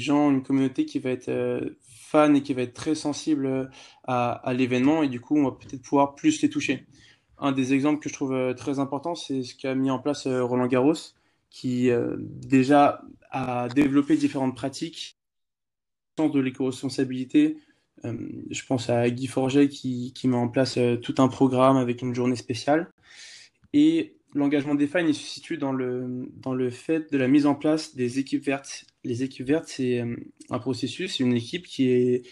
gens, 0.00 0.32
une 0.32 0.42
communauté 0.42 0.84
qui 0.84 0.98
va 0.98 1.10
être 1.10 1.28
euh, 1.28 1.78
fan 1.80 2.34
et 2.34 2.42
qui 2.42 2.54
va 2.54 2.62
être 2.62 2.74
très 2.74 2.96
sensible 2.96 3.46
euh, 3.46 3.66
à, 4.02 4.52
l'événement 4.52 5.04
et 5.04 5.08
du 5.08 5.20
coup 5.20 5.38
on 5.38 5.44
va 5.44 5.52
peut-être 5.52 5.82
pouvoir 5.82 6.16
plus 6.16 6.42
les 6.42 6.50
toucher. 6.50 6.86
Un 7.38 7.52
des 7.52 7.72
exemples 7.72 8.00
que 8.00 8.08
je 8.08 8.14
trouve 8.14 8.32
euh, 8.32 8.52
très 8.52 8.80
important, 8.80 9.14
c'est 9.14 9.44
ce 9.44 9.54
qu'a 9.54 9.76
mis 9.76 9.92
en 9.92 10.00
place 10.00 10.26
Roland 10.26 10.66
Garros, 10.66 11.14
qui 11.50 11.88
déjà 12.18 13.00
a 13.30 13.68
développé 13.68 14.16
différentes 14.16 14.56
pratiques 14.56 15.20
de 16.18 16.40
l'éco-responsabilité. 16.40 17.58
Je 18.04 18.66
pense 18.66 18.88
à 18.90 19.08
Guy 19.10 19.26
Forget 19.26 19.68
qui, 19.68 20.12
met 20.24 20.36
en 20.36 20.48
place 20.48 20.78
tout 21.02 21.14
un 21.18 21.28
programme 21.28 21.76
avec 21.76 22.02
une 22.02 22.14
journée 22.14 22.36
spéciale. 22.36 22.90
Et 23.72 24.16
l'engagement 24.36 24.74
des 24.74 24.86
fans 24.86 25.06
il 25.06 25.14
se 25.14 25.22
situe 25.22 25.56
dans 25.56 25.72
le, 25.72 26.30
dans 26.42 26.54
le 26.54 26.70
fait 26.70 27.10
de 27.12 27.18
la 27.18 27.28
mise 27.28 27.46
en 27.46 27.54
place 27.54 27.96
des 27.96 28.18
équipes 28.18 28.44
vertes. 28.44 28.84
Les 29.04 29.22
équipes 29.22 29.46
vertes, 29.46 29.68
c'est 29.68 30.00
euh, 30.00 30.16
un 30.50 30.58
processus, 30.58 31.16
c'est 31.16 31.24
une 31.24 31.34
équipe 31.34 31.66
qui 31.66 31.88
est, 31.90 32.26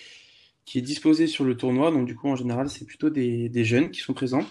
qui 0.64 0.78
est 0.78 0.82
disposée 0.82 1.26
sur 1.26 1.44
le 1.44 1.56
tournoi. 1.56 1.90
Donc, 1.90 2.06
du 2.06 2.14
coup, 2.14 2.28
en 2.28 2.36
général, 2.36 2.68
c'est 2.68 2.84
plutôt 2.84 3.10
des, 3.10 3.64
jeunes 3.64 3.90
qui 3.90 4.00
sont 4.00 4.12
présents. 4.12 4.44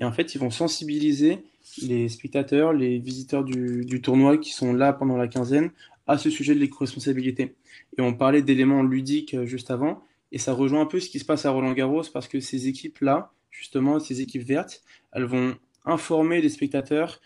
Et 0.00 0.04
en 0.04 0.12
fait, 0.12 0.34
ils 0.34 0.38
vont 0.38 0.50
sensibiliser 0.50 1.38
les 1.82 2.08
spectateurs, 2.08 2.72
les 2.72 2.98
visiteurs 2.98 3.44
du, 3.44 4.00
tournoi 4.00 4.38
qui 4.38 4.52
sont 4.52 4.72
là 4.72 4.92
pendant 4.92 5.16
la 5.16 5.28
quinzaine 5.28 5.70
à 6.06 6.18
ce 6.18 6.30
sujet 6.30 6.54
de 6.54 6.60
l'éco-responsabilité. 6.60 7.54
Et 7.98 8.02
on 8.02 8.14
parlait 8.14 8.42
d'éléments 8.42 8.82
ludiques 8.82 9.34
euh, 9.34 9.46
juste 9.46 9.70
avant. 9.70 10.02
Et 10.32 10.38
ça 10.38 10.52
rejoint 10.52 10.82
un 10.82 10.86
peu 10.86 11.00
ce 11.00 11.08
qui 11.08 11.18
se 11.18 11.24
passe 11.24 11.46
à 11.46 11.50
Roland 11.50 11.72
Garros 11.72 12.04
parce 12.12 12.28
que 12.28 12.40
ces 12.40 12.68
équipes-là, 12.68 13.32
justement, 13.50 13.98
ces 14.00 14.20
équipes 14.20 14.42
vertes, 14.42 14.82
elles 15.12 15.24
vont 15.24 15.56
informer 15.84 16.40
les 16.40 16.48
spectateurs 16.48 17.20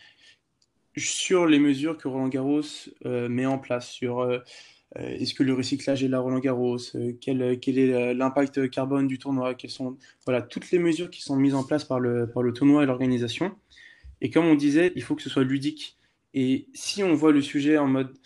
sur 0.96 1.46
les 1.46 1.58
mesures 1.58 1.96
que 1.96 2.08
Roland 2.08 2.28
Garros 2.28 2.62
met 3.04 3.46
en 3.46 3.58
place, 3.58 3.90
sur 3.90 4.42
est-ce 4.96 5.34
que 5.34 5.42
le 5.42 5.54
recyclage 5.54 6.04
est 6.04 6.08
là 6.08 6.20
Roland 6.20 6.38
Garros, 6.38 6.78
quel, 7.20 7.58
quel 7.60 7.78
est 7.78 8.14
l'impact 8.14 8.70
carbone 8.70 9.08
du 9.08 9.18
tournoi, 9.18 9.54
quelles 9.54 9.70
sont 9.70 9.98
voilà, 10.24 10.40
toutes 10.40 10.70
les 10.70 10.78
mesures 10.78 11.10
qui 11.10 11.20
sont 11.20 11.36
mises 11.36 11.54
en 11.54 11.64
place 11.64 11.84
par 11.84 11.98
le, 11.98 12.30
par 12.30 12.44
le 12.44 12.52
tournoi 12.52 12.84
et 12.84 12.86
l'organisation. 12.86 13.56
Et 14.20 14.30
comme 14.30 14.46
on 14.46 14.54
disait, 14.54 14.92
il 14.94 15.02
faut 15.02 15.16
que 15.16 15.22
ce 15.22 15.30
soit 15.30 15.44
ludique. 15.44 15.98
Et 16.32 16.68
si 16.74 17.02
on 17.02 17.14
voit 17.14 17.32
le 17.32 17.42
sujet 17.42 17.76
en 17.76 17.86
mode 17.86 18.16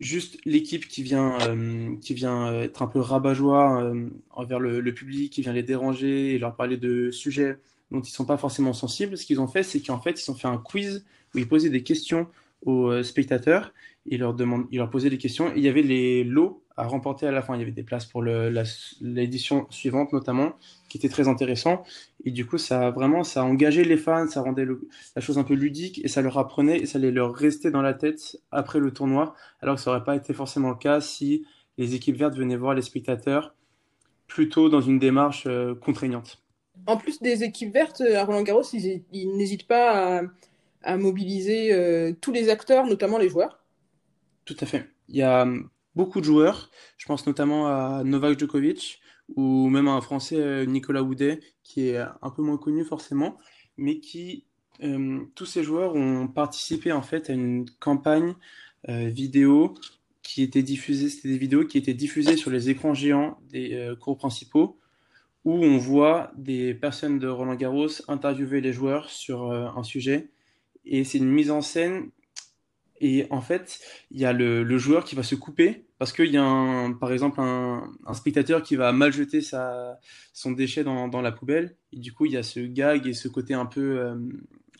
juste 0.00 0.38
l'équipe 0.44 0.86
qui 0.86 1.02
vient, 1.02 1.38
euh, 1.40 1.96
qui 2.00 2.14
vient 2.14 2.52
être 2.62 2.82
un 2.82 2.86
peu 2.86 3.00
rabat-joie 3.00 3.82
euh, 3.82 4.08
envers 4.30 4.60
le, 4.60 4.94
public, 4.94 5.32
qui 5.32 5.42
vient 5.42 5.52
les 5.52 5.62
déranger 5.62 6.34
et 6.34 6.38
leur 6.38 6.54
parler 6.54 6.76
de 6.76 7.10
sujets 7.10 7.58
dont 7.90 8.00
ils 8.00 8.10
sont 8.10 8.26
pas 8.26 8.36
forcément 8.36 8.74
sensibles, 8.74 9.16
ce 9.16 9.24
qu'ils 9.24 9.40
ont 9.40 9.46
fait, 9.46 9.62
c'est 9.62 9.80
qu'en 9.80 9.98
fait, 9.98 10.22
ils 10.22 10.30
ont 10.30 10.34
fait 10.34 10.48
un 10.48 10.58
quiz 10.58 11.04
où 11.34 11.38
ils 11.38 11.48
posaient 11.48 11.70
des 11.70 11.82
questions 11.82 12.28
aux 12.64 12.88
euh, 12.88 13.02
spectateurs, 13.02 13.72
ils 14.06 14.20
leur, 14.20 14.34
demandent, 14.34 14.66
ils 14.70 14.78
leur 14.78 14.90
posaient 14.90 15.10
des 15.10 15.18
questions, 15.18 15.48
et 15.48 15.54
il 15.56 15.62
y 15.62 15.68
avait 15.68 15.82
les 15.82 16.22
lots 16.22 16.62
à 16.78 16.84
remporter 16.84 17.26
à 17.26 17.32
la 17.32 17.42
fin. 17.42 17.56
Il 17.56 17.58
y 17.58 17.62
avait 17.62 17.72
des 17.72 17.82
places 17.82 18.06
pour 18.06 18.22
l'édition 18.22 19.66
suivante 19.68 20.12
notamment, 20.12 20.52
qui 20.88 20.96
était 20.96 21.08
très 21.08 21.28
intéressant. 21.28 21.82
Et 22.24 22.30
du 22.30 22.46
coup, 22.46 22.56
ça 22.56 22.86
a 22.86 22.90
vraiment, 22.90 23.24
ça 23.24 23.44
engagé 23.44 23.84
les 23.84 23.96
fans, 23.96 24.28
ça 24.28 24.40
rendait 24.40 24.64
la 24.64 25.20
chose 25.20 25.38
un 25.38 25.44
peu 25.44 25.54
ludique 25.54 26.00
et 26.04 26.08
ça 26.08 26.22
leur 26.22 26.38
apprenait 26.38 26.78
et 26.78 26.86
ça 26.86 26.98
allait 26.98 27.10
leur 27.10 27.34
rester 27.34 27.70
dans 27.70 27.82
la 27.82 27.94
tête 27.94 28.38
après 28.52 28.78
le 28.78 28.92
tournoi, 28.92 29.34
alors 29.60 29.74
que 29.74 29.82
ça 29.82 29.90
n'aurait 29.90 30.04
pas 30.04 30.16
été 30.16 30.32
forcément 30.32 30.70
le 30.70 30.76
cas 30.76 31.00
si 31.00 31.44
les 31.78 31.94
équipes 31.94 32.16
vertes 32.16 32.36
venaient 32.36 32.56
voir 32.56 32.74
les 32.74 32.82
spectateurs 32.82 33.54
plutôt 34.28 34.68
dans 34.68 34.80
une 34.80 34.98
démarche 34.98 35.44
euh, 35.46 35.74
contraignante. 35.74 36.42
En 36.86 36.96
plus 36.96 37.20
des 37.20 37.42
équipes 37.42 37.72
vertes, 37.72 38.02
à 38.02 38.24
Roland 38.24 38.42
Garros, 38.42 38.62
ils, 38.72 39.36
n'hésitent 39.36 39.66
pas 39.66 40.22
à, 40.82 40.96
mobiliser 40.96 41.72
euh, 41.72 42.12
tous 42.20 42.30
les 42.30 42.50
acteurs, 42.50 42.86
notamment 42.86 43.18
les 43.18 43.28
joueurs. 43.28 43.58
Tout 44.44 44.56
à 44.60 44.66
fait. 44.66 44.88
Il 45.08 45.16
y 45.16 45.22
a 45.22 45.46
beaucoup 45.98 46.20
de 46.20 46.24
joueurs. 46.24 46.70
Je 46.96 47.06
pense 47.06 47.26
notamment 47.26 47.66
à 47.66 48.04
Novak 48.04 48.38
Djokovic 48.38 49.00
ou 49.34 49.68
même 49.68 49.88
à 49.88 49.92
un 49.92 50.00
Français, 50.00 50.36
euh, 50.36 50.64
Nicolas 50.64 51.02
Houdet, 51.02 51.40
qui 51.64 51.88
est 51.88 51.98
un 51.98 52.30
peu 52.30 52.40
moins 52.40 52.56
connu 52.56 52.84
forcément, 52.84 53.36
mais 53.76 53.98
qui, 53.98 54.44
euh, 54.84 55.18
tous 55.34 55.44
ces 55.44 55.64
joueurs 55.64 55.96
ont 55.96 56.28
participé 56.28 56.92
en 56.92 57.02
fait 57.02 57.28
à 57.30 57.32
une 57.32 57.68
campagne 57.80 58.34
euh, 58.88 59.08
vidéo 59.08 59.74
qui 60.22 60.42
était 60.42 60.62
diffusée, 60.62 61.08
c'était 61.08 61.30
des 61.30 61.38
vidéos 61.38 61.64
qui 61.64 61.78
étaient 61.78 61.94
diffusées 61.94 62.36
sur 62.36 62.50
les 62.50 62.70
écrans 62.70 62.94
géants 62.94 63.38
des 63.50 63.92
cours 64.00 64.18
principaux, 64.18 64.78
où 65.44 65.54
on 65.54 65.78
voit 65.78 66.30
des 66.36 66.74
personnes 66.74 67.18
de 67.18 67.26
Roland 67.28 67.54
Garros 67.54 67.88
interviewer 68.08 68.60
les 68.60 68.74
joueurs 68.74 69.08
sur 69.08 69.50
un 69.50 69.82
sujet. 69.82 70.28
Et 70.84 71.04
c'est 71.04 71.18
une 71.18 71.30
mise 71.30 71.50
en 71.50 71.62
scène 71.62 72.10
et 73.00 73.26
en 73.30 73.40
fait, 73.40 73.80
il 74.10 74.20
y 74.20 74.24
a 74.24 74.32
le, 74.32 74.78
joueur 74.78 75.04
qui 75.04 75.14
va 75.14 75.22
se 75.22 75.34
couper 75.34 75.84
parce 75.98 76.12
qu'il 76.12 76.30
y 76.30 76.36
a, 76.36 76.44
un, 76.44 76.92
par 76.92 77.12
exemple, 77.12 77.40
un, 77.40 78.14
spectateur 78.14 78.62
qui 78.62 78.76
va 78.76 78.92
mal 78.92 79.12
jeter 79.12 79.40
sa, 79.40 79.98
son 80.32 80.52
déchet 80.52 80.84
dans, 80.84 81.08
dans, 81.08 81.20
la 81.20 81.32
poubelle. 81.32 81.76
Et 81.92 81.98
du 81.98 82.12
coup, 82.12 82.26
il 82.26 82.32
y 82.32 82.36
a 82.36 82.42
ce 82.42 82.60
gag 82.60 83.06
et 83.06 83.12
ce 83.12 83.26
côté 83.28 83.54
un 83.54 83.66
peu, 83.66 83.98
euh, 83.98 84.14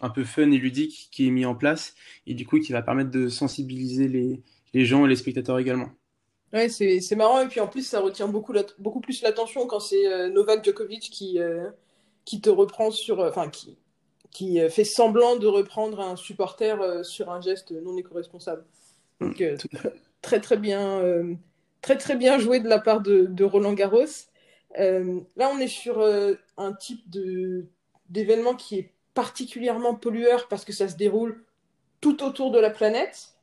un 0.01 0.11
peu 0.11 0.25
fun 0.25 0.51
et 0.51 0.59
ludique 0.59 1.09
qui 1.11 1.27
est 1.27 1.31
mis 1.31 1.45
en 1.45 1.57
place. 1.57 1.95
Et 2.27 2.35
du 2.35 2.47
coup, 2.47 2.61
qui 2.61 2.73
va 2.73 2.83
permettre 2.83 3.11
de 3.11 3.29
sensibiliser 3.29 4.07
les, 4.07 4.43
les 4.75 4.85
gens 4.85 5.07
et 5.07 5.09
les 5.09 5.17
spectateurs 5.17 5.59
également. 5.59 5.91
Ouais, 6.53 6.69
c'est 6.69 7.17
marrant. 7.17 7.43
Et 7.43 7.49
puis 7.49 7.61
en 7.61 7.67
plus, 7.67 7.87
ça 7.87 8.01
retient 8.01 8.29
beaucoup, 8.29 8.55
beaucoup 8.79 9.01
plus 9.01 9.21
l'attention 9.23 9.67
quand 9.67 9.81
c'est 9.81 10.07
euh, 10.07 10.29
Novak 10.29 10.65
Djokovic 10.65 11.11
qui, 11.11 11.41
euh, 11.41 11.69
qui 12.25 12.41
te 12.41 12.51
reprend 12.51 12.91
sur. 12.91 13.21
Enfin, 13.21 13.49
qui 13.49 13.77
qui 14.31 14.61
fait 14.69 14.85
semblant 14.85 15.37
de 15.37 15.47
reprendre 15.47 16.01
un 16.01 16.15
supporter 16.15 17.03
sur 17.03 17.31
un 17.31 17.41
geste 17.41 17.71
non 17.71 17.97
éco-responsable. 17.97 18.63
Donc 19.21 19.41
euh, 19.41 19.57
très 20.23 20.41
très 20.41 20.57
bien, 20.57 21.03
très 21.81 21.97
très 21.97 22.17
bien 22.17 22.39
joué 22.39 22.61
de 22.61 22.69
la 22.69 22.79
part 22.79 23.01
de, 23.01 23.45
Roland 23.45 23.73
Garros. 23.73 24.05
là, 24.77 25.51
on 25.53 25.59
est 25.59 25.69
sur 25.69 26.01
un 26.57 26.73
type 26.73 27.09
de 27.11 27.67
d'événement 28.09 28.55
qui 28.55 28.79
est 28.79 28.91
particulièrement 29.15 29.95
pollueur 29.95 30.49
parce 30.49 30.65
que 30.65 30.73
ça 30.73 30.89
se 30.89 30.97
déroule 30.97 31.45
tout 32.01 32.23
autour 32.25 32.51
de 32.51 32.59
la 32.59 32.71
planète. 32.71 33.35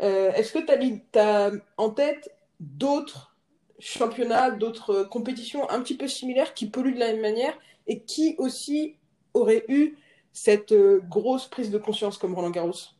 Est-ce 0.00 0.52
que 0.52 0.58
tu 0.58 1.18
as, 1.18 1.50
en 1.76 1.90
tête 1.90 2.34
d'autres 2.60 3.36
championnats, 3.78 4.50
d'autres 4.50 5.04
compétitions 5.04 5.68
un 5.70 5.80
petit 5.80 5.96
peu 5.96 6.08
similaires 6.08 6.54
qui 6.54 6.66
polluent 6.66 6.94
de 6.94 7.00
la 7.00 7.12
même 7.12 7.20
manière 7.20 7.56
et 7.86 8.00
qui 8.00 8.34
aussi 8.38 8.96
auraient 9.34 9.64
eu 9.68 9.96
cette 10.32 10.72
euh, 10.72 11.00
grosse 11.08 11.46
prise 11.46 11.70
de 11.70 11.78
conscience 11.78 12.18
comme 12.18 12.34
Roland 12.34 12.50
Garros? 12.50 12.95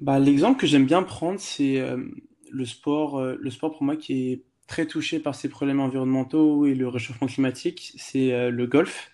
Bah, 0.00 0.18
L'exemple 0.18 0.60
que 0.60 0.66
j'aime 0.66 0.86
bien 0.86 1.02
prendre, 1.02 1.40
c'est 1.40 1.80
euh, 1.80 2.02
le, 2.50 2.64
sport, 2.64 3.18
euh, 3.18 3.36
le 3.40 3.50
sport 3.50 3.72
pour 3.72 3.82
moi 3.82 3.96
qui 3.96 4.32
est 4.32 4.42
très 4.66 4.86
touché 4.86 5.18
par 5.18 5.34
ces 5.34 5.48
problèmes 5.48 5.80
environnementaux 5.80 6.66
et 6.66 6.74
le 6.74 6.88
réchauffement 6.88 7.28
climatique, 7.28 7.92
c'est 7.96 8.50
le 8.50 8.66
golf. 8.66 9.12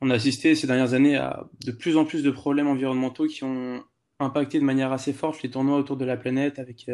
On 0.00 0.08
a 0.08 0.14
assisté 0.14 0.54
ces 0.54 0.66
dernières 0.66 0.94
années 0.94 1.16
à 1.16 1.44
de 1.66 1.72
plus 1.72 1.98
en 1.98 2.06
plus 2.06 2.22
de 2.22 2.30
problèmes 2.30 2.66
environnementaux 2.66 3.26
qui 3.26 3.44
ont 3.44 3.84
impacté 4.20 4.58
de 4.58 4.64
manière 4.64 4.90
assez 4.90 5.12
forte 5.12 5.42
les 5.42 5.50
tournois 5.50 5.76
autour 5.76 5.98
de 5.98 6.06
la 6.06 6.16
planète 6.16 6.58
avec 6.58 6.90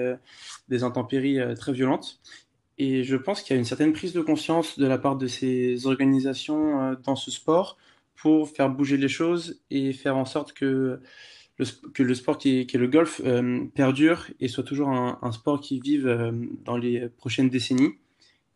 des 0.68 0.82
intempéries 0.82 1.38
très 1.54 1.72
violentes. 1.72 2.18
Et 2.76 3.04
je 3.04 3.14
pense 3.14 3.40
qu'il 3.42 3.54
y 3.54 3.56
a 3.56 3.60
une 3.60 3.64
certaine 3.64 3.92
prise 3.92 4.12
de 4.12 4.20
conscience 4.20 4.80
de 4.80 4.86
la 4.86 4.98
part 4.98 5.14
de 5.14 5.28
ces 5.28 5.86
organisations 5.86 6.96
dans 7.04 7.14
ce 7.14 7.30
sport 7.30 7.76
pour 8.16 8.48
faire 8.48 8.68
bouger 8.68 8.96
les 8.96 9.08
choses 9.08 9.60
et 9.70 9.92
faire 9.92 10.16
en 10.16 10.24
sorte 10.24 10.52
que 10.52 11.00
que 11.94 12.02
le 12.02 12.14
sport 12.14 12.38
qui 12.38 12.60
est, 12.60 12.74
le 12.74 12.86
golf 12.86 13.20
euh, 13.24 13.64
perdure 13.74 14.26
et 14.40 14.48
soit 14.48 14.64
toujours 14.64 14.90
un, 14.90 15.32
sport 15.32 15.60
qui 15.60 15.80
vive 15.80 16.06
euh, 16.06 16.32
dans 16.64 16.76
les 16.76 17.08
prochaines 17.08 17.48
décennies. 17.48 17.94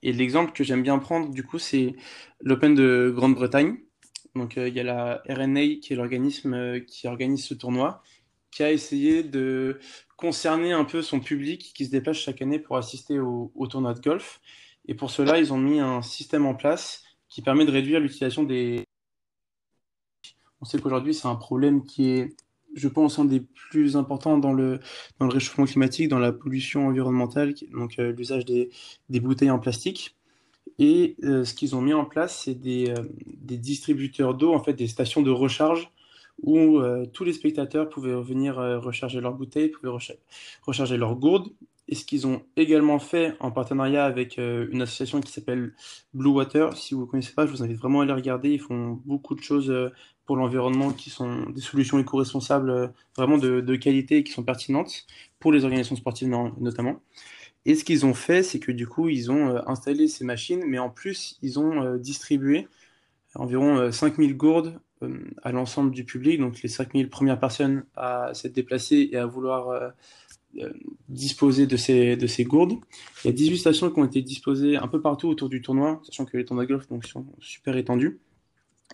Et 0.02 0.12
l'exemple 0.12 0.52
que 0.52 0.64
j'aime 0.64 0.83
bien 0.83 0.99
prendre, 0.99 1.30
du 1.30 1.42
coup, 1.42 1.59
c'est 1.59 1.95
l'Open 2.40 2.75
de 2.75 3.12
Grande-Bretagne. 3.14 3.78
Donc, 4.35 4.59
euh, 4.59 4.69
il 4.69 4.75
y 4.75 4.80
a 4.80 4.85
la 4.85 5.23
RNA, 5.28 5.76
qui 5.83 5.92
est 5.92 5.97
l'organisme 5.97 6.80
qui 6.85 7.07
organise 7.09 7.45
ce 7.45 7.54
tournoi, 7.54 8.02
qui 8.50 8.62
a 8.62 8.73
essayé 8.73 9.23
de 9.23 9.78
concerner 10.16 10.73
un 10.73 10.85
peu 10.85 11.02
son 11.02 11.21
public 11.21 11.73
qui 11.75 11.87
se 11.87 11.90
déplace 11.90 12.19
chaque 12.19 12.42
année 12.42 12.59
pour 12.59 12.76
assister 12.76 13.19
au 13.19 13.66
tournoi 13.69 13.95
de 13.95 14.00
golf. 14.00 14.40
Et 14.87 14.95
pour 14.95 15.11
cela, 15.11 15.38
ils 15.38 15.52
ont 15.52 15.59
mis 15.59 15.80
un 15.80 16.02
système 16.02 16.47
en 16.47 16.54
place 16.54 17.04
qui 17.28 17.42
permet 17.42 17.64
de 17.64 17.71
réduire 17.71 18.00
l'utilisation 18.00 18.42
des 18.42 18.85
on 20.61 20.66
sait 20.66 20.78
qu'aujourd'hui, 20.78 21.14
c'est 21.14 21.28
un 21.28 21.37
problème 21.37 21.85
qui 21.85 22.11
est, 22.11 22.37
je 22.75 22.89
pense, 22.89 23.19
un 23.19 23.25
des 23.25 23.41
plus 23.41 23.97
importants 23.97 24.39
dans 24.39 24.53
le, 24.53 24.81
réchauffement 25.21 25.65
climatique, 25.65 26.09
dans 26.09 26.19
la 26.19 26.33
pollution 26.33 26.87
environnementale, 26.87 27.55
donc 27.73 27.99
euh, 27.99 28.12
l'usage 28.12 28.45
des, 28.45 28.71
bouteilles 29.09 29.50
en 29.50 29.59
plastique. 29.59 30.17
Et 30.79 31.17
euh, 31.25 31.45
ce 31.45 31.53
qu'ils 31.55 31.77
ont 31.77 31.83
mis 31.83 31.93
en 31.93 32.05
place, 32.05 32.43
c'est 32.45 32.55
des, 32.55 32.91
euh, 32.91 33.03
des, 33.27 33.59
distributeurs 33.59 34.35
d'eau, 34.35 34.55
en 34.55 34.62
fait, 34.62 34.73
des 34.73 34.87
stations 34.87 35.23
de 35.23 35.31
recharge 35.31 35.91
où 36.43 36.81
tous 37.12 37.25
les 37.25 37.35
spectateurs 37.35 37.91
pouvaient 37.91 38.19
venir 38.19 38.55
recharger 38.57 39.21
leurs 39.21 39.35
bouteilles, 39.35 39.69
pouvaient 39.69 39.93
recharger 40.62 40.97
leurs 40.97 41.15
gourdes. 41.15 41.50
Et 41.90 41.94
ce 41.94 42.04
qu'ils 42.04 42.26
ont 42.26 42.42
également 42.56 42.99
fait 42.99 43.35
en 43.40 43.50
partenariat 43.50 44.04
avec 44.04 44.38
une 44.38 44.80
association 44.80 45.20
qui 45.20 45.32
s'appelle 45.32 45.75
Blue 46.14 46.30
Water, 46.30 46.76
si 46.76 46.94
vous 46.94 47.02
ne 47.02 47.06
connaissez 47.06 47.32
pas, 47.35 47.47
je 47.47 47.50
vous 47.50 47.62
invite 47.62 47.78
vraiment 47.78 48.00
à 48.00 48.06
les 48.06 48.12
regarder. 48.12 48.50
Ils 48.50 48.61
font 48.61 49.00
beaucoup 49.04 49.35
de 49.35 49.42
choses 49.42 49.70
pour 50.30 50.37
l'environnement 50.37 50.92
qui 50.92 51.11
sont 51.11 51.50
des 51.50 51.61
solutions 51.61 51.99
éco-responsables 51.99 52.70
euh, 52.70 52.87
vraiment 53.16 53.37
de, 53.37 53.61
de, 53.61 53.75
qualité 53.75 54.18
et 54.18 54.23
qui 54.23 54.30
sont 54.30 54.44
pertinentes 54.44 55.04
pour 55.40 55.50
les 55.50 55.64
organisations 55.64 55.97
sportives 55.97 56.28
notamment. 56.28 57.02
Et 57.64 57.75
ce 57.75 57.82
qu'ils 57.82 58.06
ont 58.06 58.14
fait, 58.14 58.44
c'est 58.44 58.61
que 58.61 58.70
du 58.70 58.87
coup, 58.87 59.09
ils 59.09 59.32
ont 59.32 59.49
euh, 59.49 59.61
installé 59.66 60.06
ces 60.06 60.25
machines, 60.25 60.62
mais 60.64 60.78
en 60.78 60.88
plus, 60.88 61.37
ils 61.42 61.59
ont 61.59 61.82
euh, 61.82 61.99
distribué 61.99 62.68
environ 63.35 63.90
5000 63.90 64.37
gourdes 64.37 64.80
à 65.42 65.50
l'ensemble 65.50 65.90
du 65.90 66.04
public, 66.04 66.38
donc 66.38 66.62
les 66.62 66.68
5000 66.68 67.11
premières 67.11 67.40
personnes 67.40 67.85
à 67.97 68.32
s'être 68.32 68.52
déplacées 68.52 69.09
et 69.11 69.16
à 69.16 69.26
vouloir 69.26 69.92
disposer 71.11 71.67
de 71.67 71.76
ces, 71.76 72.17
de 72.17 72.26
ces 72.26 72.45
gourdes. 72.45 72.75
Il 73.25 73.29
y 73.29 73.31
a 73.31 73.33
18 73.33 73.59
stations 73.59 73.90
qui 73.90 73.99
ont 73.99 74.05
été 74.05 74.23
disposées 74.23 74.76
un 74.76 74.88
peu 74.88 75.00
partout 75.00 75.29
autour 75.29 75.49
du 75.49 75.61
tournoi, 75.61 76.00
sachant 76.05 76.25
que 76.25 76.37
les 76.37 76.45
tournois 76.45 76.64
de 76.64 76.71
golf 76.71 76.88
donc, 76.88 77.05
sont 77.05 77.26
super 77.40 77.76
étendus. 77.76 78.21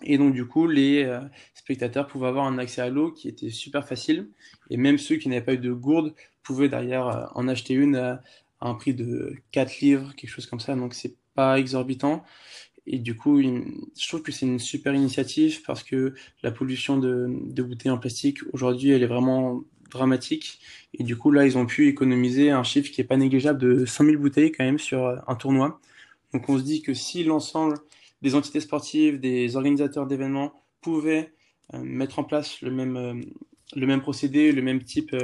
Et 0.03 0.17
donc, 0.17 0.33
du 0.33 0.45
coup, 0.45 0.67
les 0.67 1.03
euh, 1.03 1.21
spectateurs 1.53 2.07
pouvaient 2.07 2.27
avoir 2.27 2.45
un 2.45 2.57
accès 2.57 2.81
à 2.81 2.89
l'eau 2.89 3.11
qui 3.11 3.27
était 3.27 3.49
super 3.49 3.87
facile. 3.87 4.29
Et 4.69 4.77
même 4.77 4.97
ceux 4.97 5.15
qui 5.15 5.29
n'avaient 5.29 5.45
pas 5.45 5.53
eu 5.53 5.59
de 5.59 5.71
gourde 5.71 6.13
pouvaient 6.43 6.69
derrière 6.69 7.07
euh, 7.07 7.25
en 7.35 7.47
acheter 7.47 7.73
une 7.73 7.95
à, 7.95 8.21
un 8.59 8.73
prix 8.73 8.93
de 8.95 9.35
4 9.51 9.79
livres, 9.81 10.13
quelque 10.15 10.29
chose 10.29 10.47
comme 10.47 10.59
ça. 10.59 10.75
Donc, 10.75 10.93
c'est 10.93 11.15
pas 11.35 11.59
exorbitant. 11.59 12.23
Et 12.87 12.99
du 12.99 13.15
coup, 13.15 13.41
je 13.41 14.07
trouve 14.07 14.23
que 14.23 14.31
c'est 14.31 14.45
une 14.45 14.59
super 14.59 14.95
initiative 14.95 15.61
parce 15.63 15.83
que 15.83 16.15
la 16.41 16.51
pollution 16.51 16.97
de, 16.97 17.27
de 17.29 17.63
bouteilles 17.63 17.91
en 17.91 17.97
plastique, 17.97 18.39
aujourd'hui, 18.53 18.91
elle 18.91 19.03
est 19.03 19.07
vraiment 19.07 19.63
dramatique. 19.89 20.59
Et 20.93 21.03
du 21.03 21.17
coup, 21.17 21.31
là, 21.31 21.45
ils 21.45 21.57
ont 21.57 21.65
pu 21.65 21.87
économiser 21.87 22.51
un 22.51 22.63
chiffre 22.63 22.91
qui 22.91 23.01
est 23.01 23.05
pas 23.05 23.17
négligeable 23.17 23.59
de 23.59 23.85
5000 23.85 24.17
bouteilles 24.17 24.51
quand 24.51 24.63
même 24.63 24.79
sur 24.79 25.05
euh, 25.05 25.17
un 25.27 25.35
tournoi. 25.35 25.79
Donc, 26.33 26.49
on 26.49 26.57
se 26.57 26.63
dit 26.63 26.81
que 26.81 26.93
si 26.93 27.23
l'ensemble 27.23 27.77
des 28.21 28.35
entités 28.35 28.59
sportives, 28.59 29.19
des 29.19 29.55
organisateurs 29.55 30.07
d'événements 30.07 30.53
pouvaient 30.81 31.33
euh, 31.73 31.79
mettre 31.79 32.19
en 32.19 32.23
place 32.23 32.61
le 32.61 32.71
même, 32.71 32.97
euh, 32.97 33.13
le 33.75 33.87
même 33.87 34.01
procédé, 34.01 34.51
le 34.51 34.61
même 34.61 34.83
type 34.83 35.15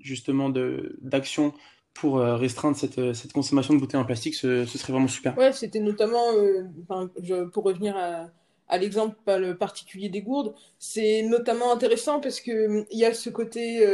justement 0.00 0.50
d'action 0.50 1.54
pour 1.92 2.18
restreindre 2.18 2.76
cette, 2.76 3.14
cette, 3.14 3.32
consommation 3.32 3.72
de 3.72 3.78
bouteilles 3.78 4.00
en 4.00 4.04
plastique, 4.04 4.34
ce, 4.34 4.64
serait 4.64 4.92
vraiment 4.92 5.06
super. 5.06 5.38
Ouais, 5.38 5.52
c'était 5.52 5.78
notamment, 5.78 6.24
pour 7.52 7.62
revenir 7.62 7.96
à, 7.96 8.26
à 8.68 8.78
l'exemple 8.78 9.54
particulier 9.56 10.08
des 10.08 10.22
gourdes, 10.22 10.54
c'est 10.78 11.22
notamment 11.22 11.72
intéressant 11.72 12.20
parce 12.20 12.40
qu'il 12.40 12.86
y 12.90 13.04
a 13.04 13.12
ce 13.14 13.30
côté 13.30 13.84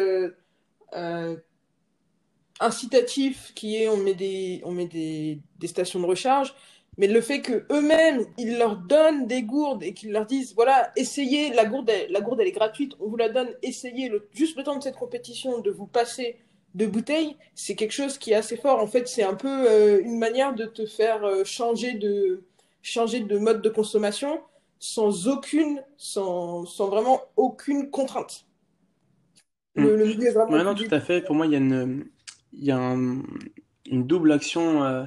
incitatif 2.61 3.53
qui 3.55 3.77
est 3.77 3.89
on 3.89 3.97
met 3.97 4.15
des, 4.15 4.61
on 4.65 4.73
met 4.73 4.87
des, 4.87 5.41
stations 5.67 5.99
de 5.99 6.07
recharge, 6.07 6.55
mais 6.99 7.07
le 7.07 7.21
fait 7.21 7.41
que 7.41 7.65
eux-mêmes 7.73 8.25
ils 8.39 8.59
leur 8.59 8.77
donnent 8.77 9.27
des 9.27 9.43
gourdes 9.43 9.83
et 9.83 9.95
qu'ils 9.95 10.13
leur 10.13 10.27
disent 10.27 10.55
voilà 10.55 10.93
essayez 10.97 11.53
la 11.55 11.65
gourde 11.65 11.91
la 12.11 12.21
gourde 12.21 12.41
elle 12.41 12.49
est 12.49 12.53
gratuite 12.53 12.93
on 13.01 13.09
vous 13.09 13.17
la 13.17 13.29
donne 13.29 13.49
essayez 13.63 14.09
le, 14.09 14.29
juste 14.33 14.57
le 14.57 14.65
temps 14.65 14.77
de 14.77 14.83
cette 14.83 14.97
compétition 14.97 15.61
de 15.61 15.71
vous 15.71 15.87
passer 15.87 16.37
de 16.75 16.87
bouteilles 16.87 17.37
c'est 17.55 17.75
quelque 17.75 17.93
chose 17.93 18.19
qui 18.19 18.33
est 18.33 18.37
assez 18.37 18.57
fort. 18.57 18.81
En 18.81 18.87
fait 18.87 19.09
c'est 19.09 19.23
un 19.23 19.35
peu 19.35 19.49
euh, 19.69 20.03
une 20.03 20.19
manière 20.19 20.55
de 20.55 20.67
te 20.67 20.85
faire 20.85 21.25
euh, 21.25 21.45
changer 21.45 21.95
de 21.95 22.45
changer 22.83 23.21
de 23.21 23.39
mode 23.39 23.63
de 23.63 23.69
consommation 23.71 24.41
sans 24.81 25.29
aucune 25.29 25.85
sans, 25.97 26.67
sans 26.67 26.89
vraiment 26.89 27.21
aucune 27.37 27.91
contrainte. 27.91 28.47
Le, 29.77 29.97
le 29.97 30.07
milieu 30.07 30.27
est 30.27 30.33
vraiment 30.33 30.65
non, 30.65 30.75
tout 30.75 30.89
à 30.91 31.01
fait. 31.01 31.25
Pour 31.25 31.37
moi 31.37 31.47
il 31.47 31.53
y 31.53 31.55
a 31.55 31.59
une 31.59 32.07
il 32.53 32.65
y 32.65 32.73
a 32.73 32.79
une 33.91 34.07
double 34.07 34.33
action 34.33 34.83
euh, 34.83 35.05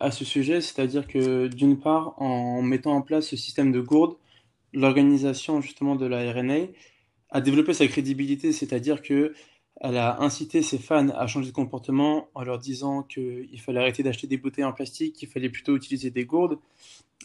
à 0.00 0.10
ce 0.10 0.24
sujet, 0.24 0.60
c'est-à-dire 0.60 1.06
que 1.06 1.46
d'une 1.48 1.80
part, 1.80 2.20
en 2.20 2.62
mettant 2.62 2.92
en 2.92 3.02
place 3.02 3.26
ce 3.28 3.36
système 3.36 3.72
de 3.72 3.80
gourde, 3.80 4.16
l'organisation 4.72 5.60
justement 5.60 5.96
de 5.96 6.06
la 6.06 6.32
RNA 6.32 6.66
a 7.30 7.40
développé 7.40 7.72
sa 7.74 7.86
crédibilité, 7.86 8.52
c'est-à-dire 8.52 9.02
que 9.02 9.34
elle 9.84 9.98
a 9.98 10.22
incité 10.22 10.62
ses 10.62 10.78
fans 10.78 11.10
à 11.10 11.26
changer 11.26 11.50
de 11.50 11.54
comportement 11.54 12.28
en 12.34 12.42
leur 12.42 12.58
disant 12.58 13.02
qu'il 13.02 13.60
fallait 13.60 13.80
arrêter 13.80 14.02
d'acheter 14.02 14.26
des 14.26 14.38
bouteilles 14.38 14.64
en 14.64 14.72
plastique, 14.72 15.14
qu'il 15.14 15.28
fallait 15.28 15.50
plutôt 15.50 15.76
utiliser 15.76 16.10
des 16.10 16.24
gourdes. 16.24 16.58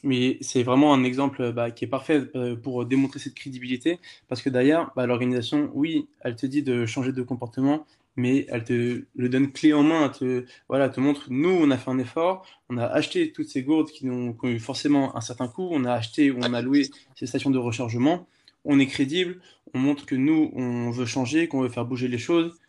Mais 0.04 0.38
c'est 0.42 0.64
vraiment 0.64 0.94
un 0.94 1.06
exemple 1.06 1.54
bah, 1.54 1.72
qui 1.72 1.86
est 1.86 1.88
parfait 1.88 2.24
euh, 2.36 2.58
pour 2.58 2.86
démontrer 2.86 3.20
cette 3.20 3.34
crédibilité, 3.34 4.00
parce 4.28 4.42
que 4.42 4.50
d'ailleurs, 4.50 4.92
bah, 4.96 5.06
l'organisation, 5.06 5.72
oui, 5.74 6.10
elle 6.20 6.36
te 6.36 6.46
dit 6.46 6.62
de 6.62 6.86
changer 6.86 7.14
de 7.14 7.22
comportement, 7.22 7.86
mais 8.18 8.46
elle 8.50 8.66
te 8.66 9.04
le 9.16 9.30
donne 9.30 9.52
clé 9.54 9.72
en 9.72 9.84
main, 9.84 10.10
te, 10.10 10.46
voilà, 10.68 10.90
te 10.90 11.00
montre, 11.00 11.28
nous, 11.30 11.50
on 11.50 11.72
a 11.72 11.78
fait 11.78 11.92
un 11.92 11.98
effort, 11.98 12.46
on 12.70 12.78
a 12.78 12.86
acheté 12.86 13.32
toutes 13.32 13.48
ces 13.48 13.64
gourdes 13.64 13.90
qui 13.90 14.10
ont, 14.10 14.36
eu 14.44 14.60
forcément 14.60 15.16
un 15.16 15.22
certain 15.22 15.48
coût, 15.48 15.70
on 15.72 15.86
a 15.86 15.94
acheté 15.94 16.30
ou 16.30 16.40
on 16.40 16.54
a 16.54 16.62
loué 16.62 16.90
ces 17.16 17.26
stations 17.26 17.52
de 17.52 17.58
rechargement, 17.58 18.28
on 18.66 18.80
est 18.80 18.88
crédible, 18.88 19.42
on 19.74 19.80
montre 19.80 20.06
que 20.06 20.16
nous, 20.16 20.52
on 20.54 20.90
veut 20.92 21.06
changer, 21.06 21.48
qu'on 21.48 21.62
veut 21.62 21.70
faire 21.70 21.86
bouger 21.86 22.08
les 22.08 22.18
choses, 22.18 22.60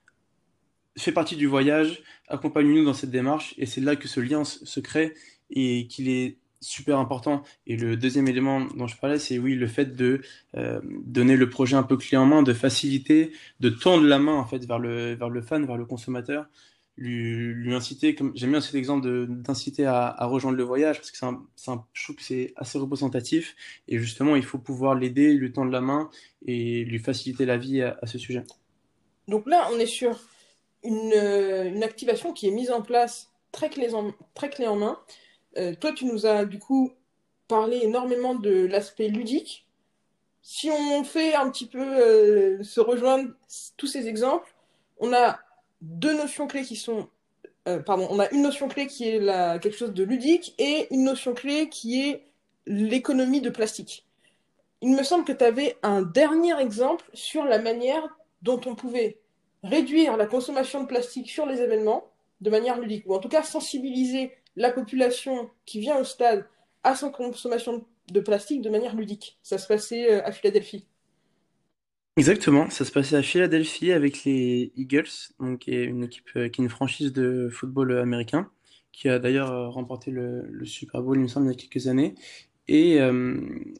fait 0.99 1.13
partie 1.13 1.37
du 1.37 1.47
voyage, 1.47 2.03
accompagne-nous 2.29 2.85
dans 2.85 2.95
cette 2.95 3.11
démarche, 3.11 3.55
et 3.59 3.67
c'est 3.67 3.81
là 3.81 3.97
que 3.97 4.09
ce 4.09 4.21
lien 4.21 4.45
se 4.45 4.81
crée 4.81 5.15
et 5.51 5.87
qu'il 5.87 6.09
est 6.09 6.39
super 6.61 6.99
important. 6.99 7.43
Et 7.67 7.77
le 7.77 7.97
deuxième 7.97 8.29
élément 8.29 8.61
dont 8.77 8.87
je 8.87 8.97
parlais, 8.97 9.19
c'est 9.19 9.39
oui, 9.39 9.55
le 9.55 9.67
fait 9.67 9.97
de 9.97 10.21
euh, 10.57 10.81
donner 11.05 11.37
le 11.37 11.49
projet 11.49 11.77
un 11.77 11.83
peu 11.83 11.97
clé 11.97 12.17
en 12.17 12.27
main, 12.27 12.43
de 12.43 12.53
faciliter, 12.53 13.33
de 13.61 13.71
tendre 13.71 14.05
la 14.05 14.19
main 14.19 14.35
en 14.35 14.45
fait 14.45 14.65
vers 14.67 14.79
le, 14.79 15.15
vers 15.15 15.31
le 15.31 15.41
fan, 15.41 15.65
vers 15.65 15.79
le 15.79 15.87
consommateur, 15.87 16.47
lui, 17.01 17.75
inciter, 17.75 18.15
comme 18.15 18.33
j'aime 18.37 18.51
bien 18.51 18.61
cet 18.61 18.77
exemple 18.77 19.27
d'inciter 19.27 19.87
à, 19.87 20.15
rejoindre 20.21 20.57
le 20.57 20.65
voyage, 20.65 20.99
parce 20.99 21.11
que 21.11 21.17
c'est 21.17 21.27
un, 21.27 21.43
un, 21.67 21.85
je 21.93 22.05
trouve 22.05 22.17
que 22.17 22.23
c'est 22.23 22.53
assez 22.57 22.79
représentatif, 22.79 23.57
et 23.89 23.99
justement, 23.99 24.37
il 24.37 24.45
faut 24.45 24.59
pouvoir 24.59 24.95
l'aider, 24.95 25.33
lui 25.33 25.51
tendre 25.51 25.73
la 25.73 25.81
main 25.81 26.11
et 26.47 26.85
lui 26.85 26.99
faciliter 26.99 27.47
la 27.47 27.57
vie 27.57 27.83
à, 27.83 27.99
à, 28.01 28.07
ce 28.07 28.19
sujet. 28.19 28.45
Donc 29.27 29.47
là, 29.49 29.69
on 29.73 29.79
est 29.79 29.87
sur 29.87 30.21
une, 30.85 31.13
une 31.75 31.83
activation 31.83 32.33
qui 32.33 32.47
est 32.47 32.53
mise 32.53 32.71
en 32.71 32.83
place 32.83 33.31
très 33.53 33.71
clé 33.71 33.95
en, 33.95 34.13
très 34.35 34.51
clé 34.51 34.67
en 34.67 34.77
main, 34.77 34.99
euh, 35.57 35.75
toi, 35.75 35.93
tu 35.93 36.05
nous 36.07 36.27
as 36.27 36.45
du 36.45 36.59
coup 36.59 36.93
parlé 37.49 37.81
énormément 37.83 38.35
de 38.35 38.67
l'aspect 38.67 39.09
ludique. 39.09 39.67
Si 40.43 40.71
on 40.71 41.05
fait 41.05 41.35
un 41.35 41.51
petit 41.51 41.67
peu 41.67 41.81
euh, 41.83 42.63
se 42.63 42.81
rejoindre 42.81 43.31
tous 43.77 43.87
ces 43.87 44.09
exemples, 44.09 44.49
on 44.99 45.13
a 45.13 45.39
deux 45.81 46.17
notions 46.17 46.47
clés 46.47 46.63
qui 46.63 46.77
sont 46.77 47.09
euh, 47.69 47.79
pardon, 47.81 48.07
on 48.11 48.19
a 48.19 48.31
une 48.31 48.43
notion 48.43 48.69
clé 48.69 48.87
qui 48.87 49.09
est 49.09 49.21
quelque 49.61 49.77
chose 49.77 49.93
de 49.93 50.03
ludique 50.03 50.55
et 50.59 50.87
une 50.91 51.05
notion 51.05 51.35
clé 51.35 51.69
qui 51.69 52.09
est 52.09 52.25
l'économie 52.67 53.41
de 53.41 53.51
plastique. 53.51 54.07
Il 54.81 54.93
me 54.93 55.03
semble 55.03 55.25
que 55.25 55.33
tu 55.33 55.45
avais 55.45 55.77
un 55.83 56.03
dernier 56.03 56.59
exemple 56.59 57.05
sur 57.13 57.45
la 57.45 57.59
manière 57.59 58.09
dont 58.43 58.61
on 58.65 58.75
pouvait 58.75 59.19
réduire 59.63 60.17
la 60.17 60.27
consommation 60.27 60.83
de 60.83 60.87
plastique 60.87 61.29
sur 61.29 61.45
les 61.45 61.61
événements 61.61 62.07
de 62.41 62.49
manière 62.49 62.81
ludique, 62.81 63.05
ou 63.07 63.15
en 63.15 63.19
tout 63.19 63.29
cas 63.29 63.43
sensibiliser 63.43 64.33
la 64.57 64.73
population 64.73 65.51
qui 65.67 65.81
vient 65.81 65.99
au 65.99 66.05
stade 66.05 66.47
à 66.83 66.97
son 66.97 67.11
consommation 67.11 67.85
de 68.11 68.21
plastique 68.21 68.63
de 68.63 68.71
manière 68.71 68.97
ludique. 68.97 69.39
Ça 69.43 69.59
se 69.59 69.67
passait 69.67 70.11
euh, 70.11 70.25
à 70.25 70.33
Philadelphie. 70.33 70.87
Exactement, 72.17 72.69
ça 72.71 72.85
se 72.85 72.93
passait 72.93 73.17
à 73.17 73.23
Philadelphie 73.23 73.93
avec 73.93 74.25
les 74.25 74.73
Eagles, 74.77 75.09
donc 75.39 75.61
qui 75.61 75.71
est 75.75 75.85
une 75.85 76.05
équipe 76.05 76.29
euh, 76.37 76.49
qui 76.49 76.61
est 76.61 76.65
une 76.65 76.71
franchise 76.71 77.13
de 77.13 77.49
football 77.51 77.97
américain, 77.99 78.51
qui 78.93 79.09
a 79.09 79.19
d'ailleurs 79.19 79.51
euh, 79.51 79.69
remporté 79.69 80.11
le, 80.11 80.65
Super 80.65 81.03
Bowl, 81.03 81.17
il 81.17 81.23
me 81.23 81.29
semble, 81.29 81.47
il 81.47 81.51
y 81.51 81.53
a 81.53 81.57
quelques 81.57 81.87
années. 81.87 82.15
Et, 82.69 82.99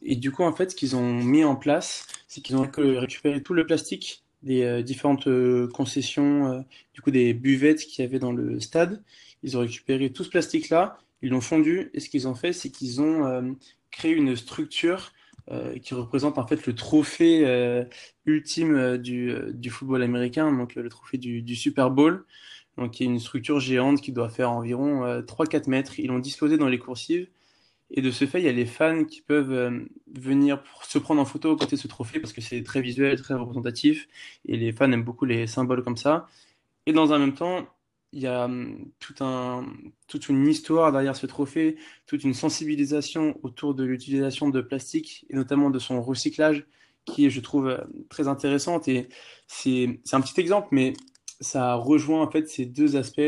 et 0.01 0.15
du 0.17 0.31
coup, 0.31 0.43
en 0.43 0.51
fait, 0.51 0.71
ce 0.71 0.75
qu'ils 0.75 0.97
ont 0.97 1.13
mis 1.23 1.45
en 1.45 1.55
place, 1.55 2.05
c'est 2.27 2.41
qu'ils 2.41 2.57
ont 2.57 2.69
récupéré 2.75 3.41
tout 3.41 3.53
le 3.53 3.65
plastique 3.65 4.25
des 4.43 4.83
différentes 4.83 5.29
concessions, 5.71 6.65
du 6.93 7.01
coup 7.01 7.09
des 7.11 7.33
buvettes 7.33 7.85
qu'il 7.85 8.03
y 8.03 8.07
avait 8.07 8.19
dans 8.19 8.33
le 8.33 8.59
stade, 8.59 9.01
ils 9.43 9.57
ont 9.57 9.61
récupéré 9.61 10.11
tout 10.11 10.23
ce 10.25 10.29
plastique-là, 10.29 10.97
ils 11.21 11.29
l'ont 11.29 11.41
fondu, 11.41 11.89
et 11.93 11.99
ce 11.99 12.09
qu'ils 12.09 12.27
ont 12.27 12.35
fait, 12.35 12.53
c'est 12.53 12.69
qu'ils 12.69 13.01
ont 13.01 13.25
euh, 13.25 13.41
créé 13.91 14.11
une 14.13 14.35
structure 14.35 15.11
euh, 15.49 15.77
qui 15.79 15.93
représente 15.93 16.37
en 16.37 16.45
fait 16.45 16.65
le 16.65 16.75
trophée 16.75 17.45
euh, 17.45 17.83
ultime 18.25 18.97
du, 18.97 19.33
du, 19.53 19.69
football 19.69 20.03
américain, 20.03 20.51
donc 20.51 20.75
le 20.75 20.89
trophée 20.89 21.17
du, 21.17 21.55
Super 21.55 21.91
Bowl. 21.91 22.25
Donc 22.77 22.99
y 22.99 23.03
a 23.03 23.05
une 23.05 23.19
structure 23.19 23.59
géante 23.59 24.01
qui 24.01 24.11
doit 24.11 24.29
faire 24.29 24.51
environ 24.51 25.21
3-4 25.21 25.69
mètres. 25.69 25.99
Ils 25.99 26.07
l'ont 26.07 26.19
disposé 26.19 26.57
dans 26.57 26.67
les 26.67 26.79
coursives. 26.79 27.27
Et 27.93 28.01
de 28.01 28.11
ce 28.11 28.25
fait, 28.25 28.39
il 28.39 28.45
y 28.45 28.49
a 28.49 28.53
les 28.53 28.65
fans 28.65 29.03
qui 29.03 29.21
peuvent 29.21 29.85
venir 30.15 30.63
se 30.87 30.97
prendre 30.97 31.19
en 31.21 31.25
photo 31.25 31.51
à 31.51 31.57
côté 31.57 31.75
de 31.75 31.81
ce 31.81 31.89
trophée 31.89 32.21
parce 32.21 32.31
que 32.31 32.39
c'est 32.39 32.63
très 32.63 32.81
visuel, 32.81 33.21
très 33.21 33.33
représentatif. 33.33 34.07
Et 34.45 34.55
les 34.55 34.71
fans 34.71 34.89
aiment 34.91 35.03
beaucoup 35.03 35.25
les 35.25 35.47
symboles 35.47 35.83
comme 35.83 35.97
ça. 35.97 36.27
Et 36.85 36.93
dans 36.93 37.11
un 37.11 37.19
même 37.19 37.33
temps, 37.33 37.67
il 38.13 38.21
y 38.21 38.27
a 38.27 38.45
hum, 38.45 38.91
toute 38.99 40.29
une 40.29 40.47
histoire 40.47 40.91
derrière 40.91 41.15
ce 41.15 41.25
trophée, 41.25 41.77
toute 42.05 42.23
une 42.23 42.33
sensibilisation 42.33 43.37
autour 43.43 43.73
de 43.73 43.83
l'utilisation 43.83 44.49
de 44.49 44.61
plastique 44.61 45.25
et 45.29 45.35
notamment 45.35 45.69
de 45.69 45.79
son 45.79 46.01
recyclage 46.01 46.65
qui 47.05 47.25
est, 47.25 47.29
je 47.29 47.41
trouve, 47.41 47.67
euh, 47.67 47.77
très 48.09 48.27
intéressante. 48.27 48.87
Et 48.87 49.09
c'est 49.47 49.99
un 50.11 50.21
petit 50.21 50.39
exemple, 50.39 50.69
mais 50.71 50.93
ça 51.39 51.75
rejoint 51.75 52.21
en 52.21 52.29
fait 52.29 52.47
ces 52.49 52.65
deux 52.65 52.95
aspects 52.95 53.21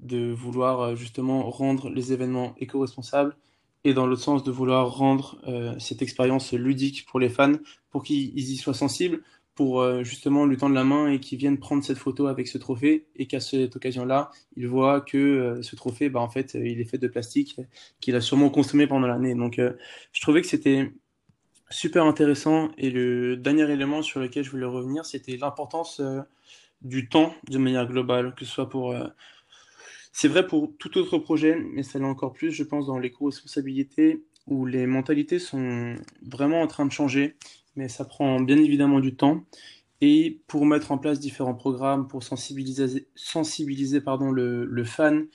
de 0.00 0.32
vouloir 0.32 0.80
euh, 0.80 0.94
justement 0.94 1.50
rendre 1.50 1.90
les 1.90 2.12
événements 2.12 2.54
éco-responsables 2.58 3.36
et 3.84 3.94
dans 3.94 4.06
l'autre 4.06 4.22
sens 4.22 4.44
de 4.44 4.50
vouloir 4.50 4.94
rendre 4.94 5.40
euh, 5.46 5.74
cette 5.78 6.02
expérience 6.02 6.52
ludique 6.52 7.04
pour 7.06 7.20
les 7.20 7.28
fans 7.28 7.54
pour 7.90 8.02
qu'ils 8.02 8.38
y 8.38 8.56
soient 8.56 8.74
sensibles 8.74 9.22
pour 9.54 9.80
euh, 9.80 10.02
justement 10.02 10.46
lui 10.46 10.56
tendre 10.56 10.74
la 10.74 10.84
main 10.84 11.08
et 11.10 11.20
qu'il 11.20 11.38
vienne 11.38 11.58
prendre 11.58 11.84
cette 11.84 11.98
photo 11.98 12.26
avec 12.26 12.48
ce 12.48 12.58
trophée 12.58 13.06
et 13.16 13.26
qu'à 13.26 13.40
cette 13.40 13.76
occasion-là, 13.76 14.30
il 14.56 14.66
voit 14.66 15.00
que 15.00 15.18
euh, 15.18 15.62
ce 15.62 15.76
trophée, 15.76 16.08
bah, 16.08 16.20
en 16.20 16.28
fait, 16.28 16.54
il 16.54 16.80
est 16.80 16.84
fait 16.84 16.98
de 16.98 17.08
plastique 17.08 17.60
qu'il 18.00 18.16
a 18.16 18.20
sûrement 18.20 18.50
consommé 18.50 18.86
pendant 18.86 19.06
l'année. 19.06 19.34
Donc, 19.34 19.58
euh, 19.58 19.74
je 20.12 20.20
trouvais 20.22 20.40
que 20.40 20.46
c'était 20.46 20.92
super 21.70 22.04
intéressant 22.04 22.70
et 22.78 22.90
le 22.90 23.36
dernier 23.36 23.70
élément 23.70 24.02
sur 24.02 24.20
lequel 24.20 24.44
je 24.44 24.50
voulais 24.50 24.66
revenir, 24.66 25.06
c'était 25.06 25.36
l'importance 25.36 26.02
du 26.82 27.08
temps 27.08 27.34
de 27.48 27.58
manière 27.58 27.86
globale, 27.86 28.34
que 28.34 28.44
ce 28.44 28.50
soit 28.52 28.68
pour... 28.68 28.94
C'est 30.12 30.28
vrai 30.28 30.46
pour 30.46 30.70
tout 30.78 30.98
autre 30.98 31.16
projet, 31.16 31.56
mais 31.56 31.82
ça 31.82 31.98
l'est 31.98 32.04
encore 32.04 32.34
plus, 32.34 32.50
je 32.50 32.62
pense, 32.62 32.86
dans 32.86 32.98
l'éco-responsabilité 32.98 34.22
où 34.46 34.66
les 34.66 34.86
mentalités 34.86 35.38
sont 35.38 35.94
vraiment 36.20 36.60
en 36.60 36.66
train 36.66 36.84
de 36.84 36.92
changer 36.92 37.36
mais 37.76 37.88
ça 37.88 38.04
prend 38.04 38.40
bien 38.40 38.58
évidemment 38.58 39.00
du 39.00 39.14
temps. 39.14 39.44
Et 40.00 40.40
pour 40.48 40.66
mettre 40.66 40.90
en 40.90 40.98
place 40.98 41.20
différents 41.20 41.54
programmes, 41.54 42.08
pour 42.08 42.22
sensibiliser, 42.24 43.06
sensibiliser 43.14 44.00
pardon, 44.00 44.32
le, 44.32 44.64
le 44.64 44.84
fan 44.84 45.26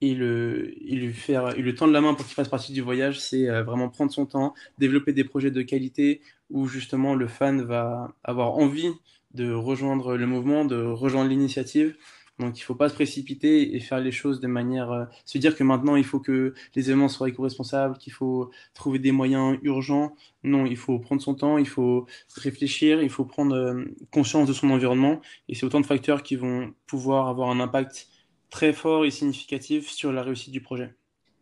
et, 0.00 0.14
le, 0.14 0.74
lui 0.80 1.12
faire 1.12 1.56
le 1.56 1.74
temps 1.74 1.86
de 1.86 1.92
la 1.92 2.00
main 2.00 2.14
pour 2.14 2.24
qu'il 2.24 2.34
fasse 2.34 2.48
partie 2.48 2.72
du 2.72 2.80
voyage, 2.80 3.20
c'est 3.20 3.48
euh, 3.48 3.62
vraiment 3.62 3.88
prendre 3.88 4.12
son 4.12 4.26
temps, 4.26 4.54
développer 4.78 5.12
des 5.12 5.24
projets 5.24 5.50
de 5.50 5.62
qualité 5.62 6.20
où 6.50 6.66
justement 6.66 7.14
le 7.14 7.28
fan 7.28 7.62
va 7.62 8.14
avoir 8.24 8.56
envie 8.58 8.90
de 9.34 9.52
rejoindre 9.52 10.16
le 10.16 10.26
mouvement, 10.26 10.64
de 10.64 10.76
rejoindre 10.76 11.28
l'initiative 11.28 11.96
Donc 12.40 12.58
il 12.58 12.62
ne 12.62 12.64
faut 12.64 12.74
pas 12.74 12.88
se 12.88 12.94
précipiter 12.94 13.76
et 13.76 13.80
faire 13.80 14.00
les 14.00 14.10
choses 14.10 14.40
de 14.40 14.48
manière... 14.48 14.90
Euh, 14.90 15.04
se 15.24 15.38
dire 15.38 15.56
que 15.56 15.62
maintenant 15.62 15.94
il 15.94 16.04
faut 16.04 16.18
que 16.18 16.54
les 16.74 16.88
événements 16.88 17.08
soient 17.08 17.28
éco-responsables, 17.28 17.96
qu'il 17.98 18.12
faut 18.12 18.50
trouver 18.74 18.98
des 18.98 19.12
moyens 19.12 19.56
urgents. 19.62 20.16
Non, 20.42 20.66
il 20.66 20.76
faut 20.76 20.98
prendre 20.98 21.22
son 21.22 21.34
temps, 21.34 21.58
il 21.58 21.68
faut 21.68 22.06
réfléchir, 22.36 23.02
il 23.02 23.10
faut 23.10 23.24
prendre 23.24 23.54
euh, 23.54 23.84
conscience 24.10 24.48
de 24.48 24.52
son 24.52 24.70
environnement. 24.70 25.20
Et 25.48 25.54
c'est 25.54 25.64
autant 25.64 25.80
de 25.80 25.86
facteurs 25.86 26.22
qui 26.22 26.34
vont 26.34 26.74
pouvoir 26.86 27.28
avoir 27.28 27.50
un 27.50 27.60
impact 27.60 28.08
très 28.50 28.72
fort 28.72 29.04
et 29.04 29.10
significatif 29.10 29.90
sur 29.90 30.12
la 30.12 30.22
réussite 30.22 30.52
du 30.52 30.60
projet. 30.60 30.94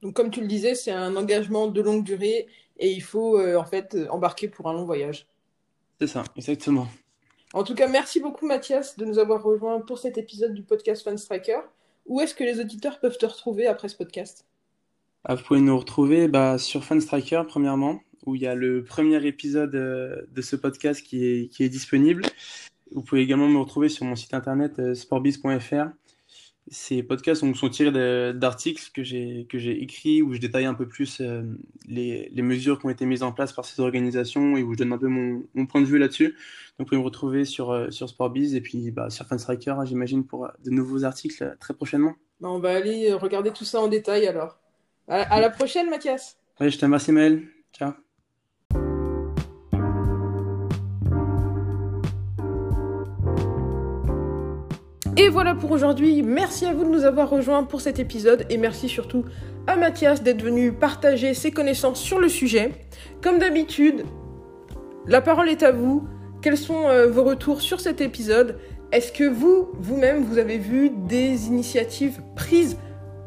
Donc 0.02 0.14
comme 0.14 0.30
tu 0.30 0.40
le 0.40 0.46
disais, 0.46 0.74
c'est 0.74 0.90
un 0.90 1.16
engagement 1.16 1.68
de 1.68 1.80
longue 1.80 2.04
durée 2.04 2.48
et 2.76 2.90
il 2.90 3.02
faut 3.02 3.38
euh, 3.38 3.56
en 3.56 3.64
fait 3.64 3.96
embarquer 4.10 4.48
pour 4.48 4.68
un 4.68 4.74
long 4.74 4.84
voyage. 4.84 5.26
C'est 6.00 6.08
ça, 6.08 6.24
exactement. 6.36 6.88
En 7.54 7.64
tout 7.64 7.74
cas, 7.74 7.86
merci 7.86 8.18
beaucoup 8.18 8.46
Mathias 8.46 8.96
de 8.96 9.04
nous 9.04 9.18
avoir 9.18 9.42
rejoints 9.42 9.80
pour 9.80 9.98
cet 9.98 10.16
épisode 10.16 10.54
du 10.54 10.62
podcast 10.62 11.04
Fan 11.04 11.18
Striker. 11.18 11.60
Où 12.06 12.20
est-ce 12.20 12.34
que 12.34 12.44
les 12.44 12.60
auditeurs 12.60 12.98
peuvent 12.98 13.18
te 13.18 13.26
retrouver 13.26 13.66
après 13.66 13.88
ce 13.88 13.96
podcast? 13.96 14.46
Ah, 15.24 15.34
Vous 15.34 15.42
pouvez 15.42 15.60
nous 15.60 15.78
retrouver 15.78 16.28
bah, 16.28 16.56
sur 16.56 16.82
Fan 16.82 17.00
Striker 17.00 17.42
premièrement, 17.46 18.00
où 18.24 18.34
il 18.34 18.40
y 18.40 18.46
a 18.46 18.54
le 18.54 18.82
premier 18.82 19.24
épisode 19.26 19.74
euh, 19.74 20.22
de 20.32 20.40
ce 20.40 20.56
podcast 20.56 21.02
qui 21.02 21.24
est, 21.24 21.48
qui 21.48 21.62
est 21.62 21.68
disponible. 21.68 22.24
Vous 22.90 23.02
pouvez 23.02 23.20
également 23.20 23.48
me 23.48 23.58
retrouver 23.58 23.90
sur 23.90 24.06
mon 24.06 24.16
site 24.16 24.32
internet 24.32 24.78
euh, 24.78 24.94
sportbiz.fr 24.94 25.90
ces 26.68 27.02
podcasts 27.02 27.42
sont 27.54 27.68
tirés 27.68 27.90
d'articles 28.34 28.90
que 28.94 29.02
j'ai 29.02 29.46
que 29.48 29.58
j'ai 29.58 29.82
écrits 29.82 30.22
où 30.22 30.32
je 30.32 30.38
détaille 30.38 30.64
un 30.64 30.74
peu 30.74 30.86
plus 30.86 31.20
euh, 31.20 31.42
les, 31.88 32.28
les, 32.32 32.42
mesures 32.42 32.78
qui 32.78 32.86
ont 32.86 32.90
été 32.90 33.04
mises 33.04 33.22
en 33.22 33.32
place 33.32 33.52
par 33.52 33.64
ces 33.64 33.80
organisations 33.80 34.56
et 34.56 34.62
où 34.62 34.72
je 34.72 34.78
donne 34.78 34.92
un 34.92 34.98
peu 34.98 35.08
mon, 35.08 35.44
mon 35.54 35.66
point 35.66 35.80
de 35.80 35.86
vue 35.86 35.98
là-dessus. 35.98 36.28
Donc 36.28 36.36
vous 36.78 36.84
pouvez 36.84 36.98
me 36.98 37.04
retrouver 37.04 37.44
sur 37.44 37.70
euh, 37.70 37.90
sur 37.90 38.08
Sportbiz 38.08 38.54
et 38.54 38.60
puis 38.60 38.90
bah, 38.92 39.10
sur 39.10 39.26
Fanstriker, 39.26 39.72
hein, 39.72 39.84
j'imagine 39.84 40.24
pour 40.24 40.48
de 40.64 40.70
nouveaux 40.70 41.04
articles 41.04 41.42
euh, 41.42 41.54
très 41.58 41.74
prochainement. 41.74 42.14
Bah, 42.40 42.48
on 42.50 42.60
va 42.60 42.76
aller 42.76 43.12
regarder 43.12 43.50
tout 43.50 43.64
ça 43.64 43.80
en 43.80 43.88
détail 43.88 44.26
alors. 44.26 44.58
À, 45.08 45.22
à 45.34 45.40
la 45.40 45.50
prochaine 45.50 45.90
Mathias. 45.90 46.38
Oui, 46.60 46.70
je 46.70 46.78
te 46.78 46.84
remercie 46.84 47.10
Maël. 47.10 47.42
Ciao. 47.72 47.92
Et 55.18 55.28
voilà 55.28 55.54
pour 55.54 55.70
aujourd'hui. 55.72 56.22
Merci 56.22 56.64
à 56.64 56.72
vous 56.72 56.84
de 56.84 56.88
nous 56.88 57.04
avoir 57.04 57.28
rejoints 57.28 57.64
pour 57.64 57.82
cet 57.82 57.98
épisode 57.98 58.46
et 58.48 58.56
merci 58.56 58.88
surtout 58.88 59.26
à 59.66 59.76
Mathias 59.76 60.22
d'être 60.22 60.42
venu 60.42 60.72
partager 60.72 61.34
ses 61.34 61.50
connaissances 61.50 62.00
sur 62.00 62.18
le 62.18 62.30
sujet. 62.30 62.72
Comme 63.20 63.38
d'habitude, 63.38 64.04
la 65.06 65.20
parole 65.20 65.50
est 65.50 65.62
à 65.62 65.70
vous. 65.70 66.08
Quels 66.40 66.56
sont 66.56 66.88
euh, 66.88 67.08
vos 67.08 67.24
retours 67.24 67.60
sur 67.60 67.78
cet 67.78 68.00
épisode? 68.00 68.58
Est-ce 68.90 69.12
que 69.12 69.24
vous, 69.24 69.68
vous-même, 69.74 70.24
vous 70.24 70.38
avez 70.38 70.56
vu 70.56 70.90
des 70.90 71.46
initiatives 71.46 72.22
prises 72.34 72.78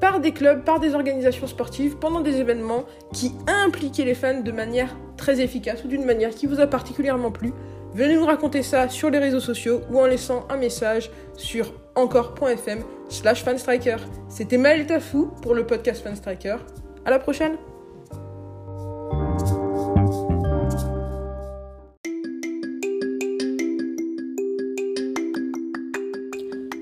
par 0.02 0.20
des 0.20 0.32
clubs, 0.32 0.64
par 0.64 0.80
des 0.80 0.96
organisations 0.96 1.48
sportives 1.48 1.98
pendant 1.98 2.22
des 2.22 2.38
événements 2.38 2.86
qui 3.14 3.32
impliquaient 3.46 4.06
les 4.06 4.16
fans 4.16 4.42
de 4.42 4.52
manière 4.52 4.96
très 5.18 5.42
efficace 5.42 5.84
ou 5.84 5.88
d'une 5.88 6.06
manière 6.06 6.32
qui 6.32 6.48
vous 6.48 6.60
a 6.60 6.68
particulièrement 6.68 7.32
plu 7.32 7.54
Venez 7.96 8.16
nous 8.16 8.26
raconter 8.26 8.62
ça 8.62 8.90
sur 8.90 9.10
les 9.10 9.20
réseaux 9.20 9.40
sociaux 9.40 9.80
ou 9.90 10.02
en 10.02 10.06
laissant 10.06 10.46
un 10.50 10.58
message 10.58 11.10
sur 11.38 11.72
encore.fm 11.96 12.80
slash 13.08 13.42
fanstriker. 13.42 13.96
C'était 14.28 14.58
Maël 14.58 14.86
Tafou 14.86 15.28
pour 15.42 15.56
le 15.56 15.66
podcast 15.66 16.04
Fanstriker. 16.04 16.58
À 17.06 17.10
la 17.10 17.20
prochaine 17.20 17.56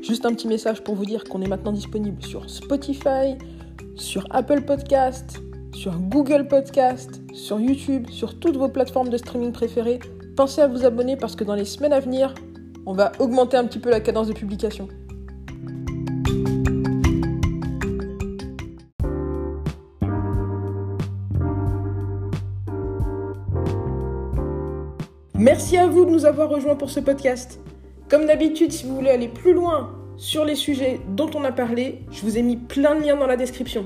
Juste 0.02 0.26
un 0.26 0.34
petit 0.34 0.48
message 0.48 0.84
pour 0.84 0.96
vous 0.96 1.06
dire 1.06 1.26
qu'on 1.26 1.44
est 1.44 1.48
maintenant 1.48 1.72
disponible 1.72 2.24
sur 2.24 2.50
Spotify, 2.50 3.38
sur 3.96 4.26
Apple 4.32 4.64
Podcast, 4.64 5.40
sur 5.76 5.96
Google 6.00 6.48
Podcast, 6.48 7.23
sur 7.34 7.60
YouTube, 7.60 8.10
sur 8.10 8.40
toutes 8.40 8.56
vos 8.56 8.70
plateformes 8.70 9.10
de 9.10 9.18
streaming 9.18 9.52
préférées 9.52 10.00
Pensez 10.36 10.62
à 10.62 10.68
vous 10.68 10.84
abonner 10.84 11.16
parce 11.16 11.36
que 11.36 11.44
dans 11.44 11.54
les 11.54 11.66
semaines 11.66 11.94
à 11.94 12.00
venir, 12.00 12.34
on 12.88 12.94
va 12.94 13.12
augmenter 13.20 13.56
un 13.56 13.66
petit 13.66 13.78
peu 13.78 13.92
la 13.92 14.00
cadence 14.00 14.28
de 14.28 14.34
publication. 14.34 14.88
Merci 25.36 25.78
à 25.78 25.86
vous 25.86 26.06
de 26.06 26.10
nous 26.10 26.26
avoir 26.26 26.50
rejoints 26.50 26.76
pour 26.76 26.90
ce 26.90 27.00
podcast. 27.00 27.60
Comme 28.10 28.26
d'habitude, 28.26 28.72
si 28.72 28.88
vous 28.88 28.96
voulez 28.96 29.12
aller 29.12 29.28
plus 29.28 29.54
loin 29.54 29.92
sur 30.18 30.46
les 30.46 30.56
sujets 30.56 31.00
dont 31.10 31.30
on 31.36 31.44
a 31.44 31.52
parlé, 31.52 32.00
je 32.10 32.22
vous 32.22 32.40
ai 32.40 32.42
mis 32.42 32.58
plein 32.58 32.96
de 32.96 33.04
liens 33.04 33.18
dans 33.18 33.28
la 33.28 33.38
description. 33.38 33.86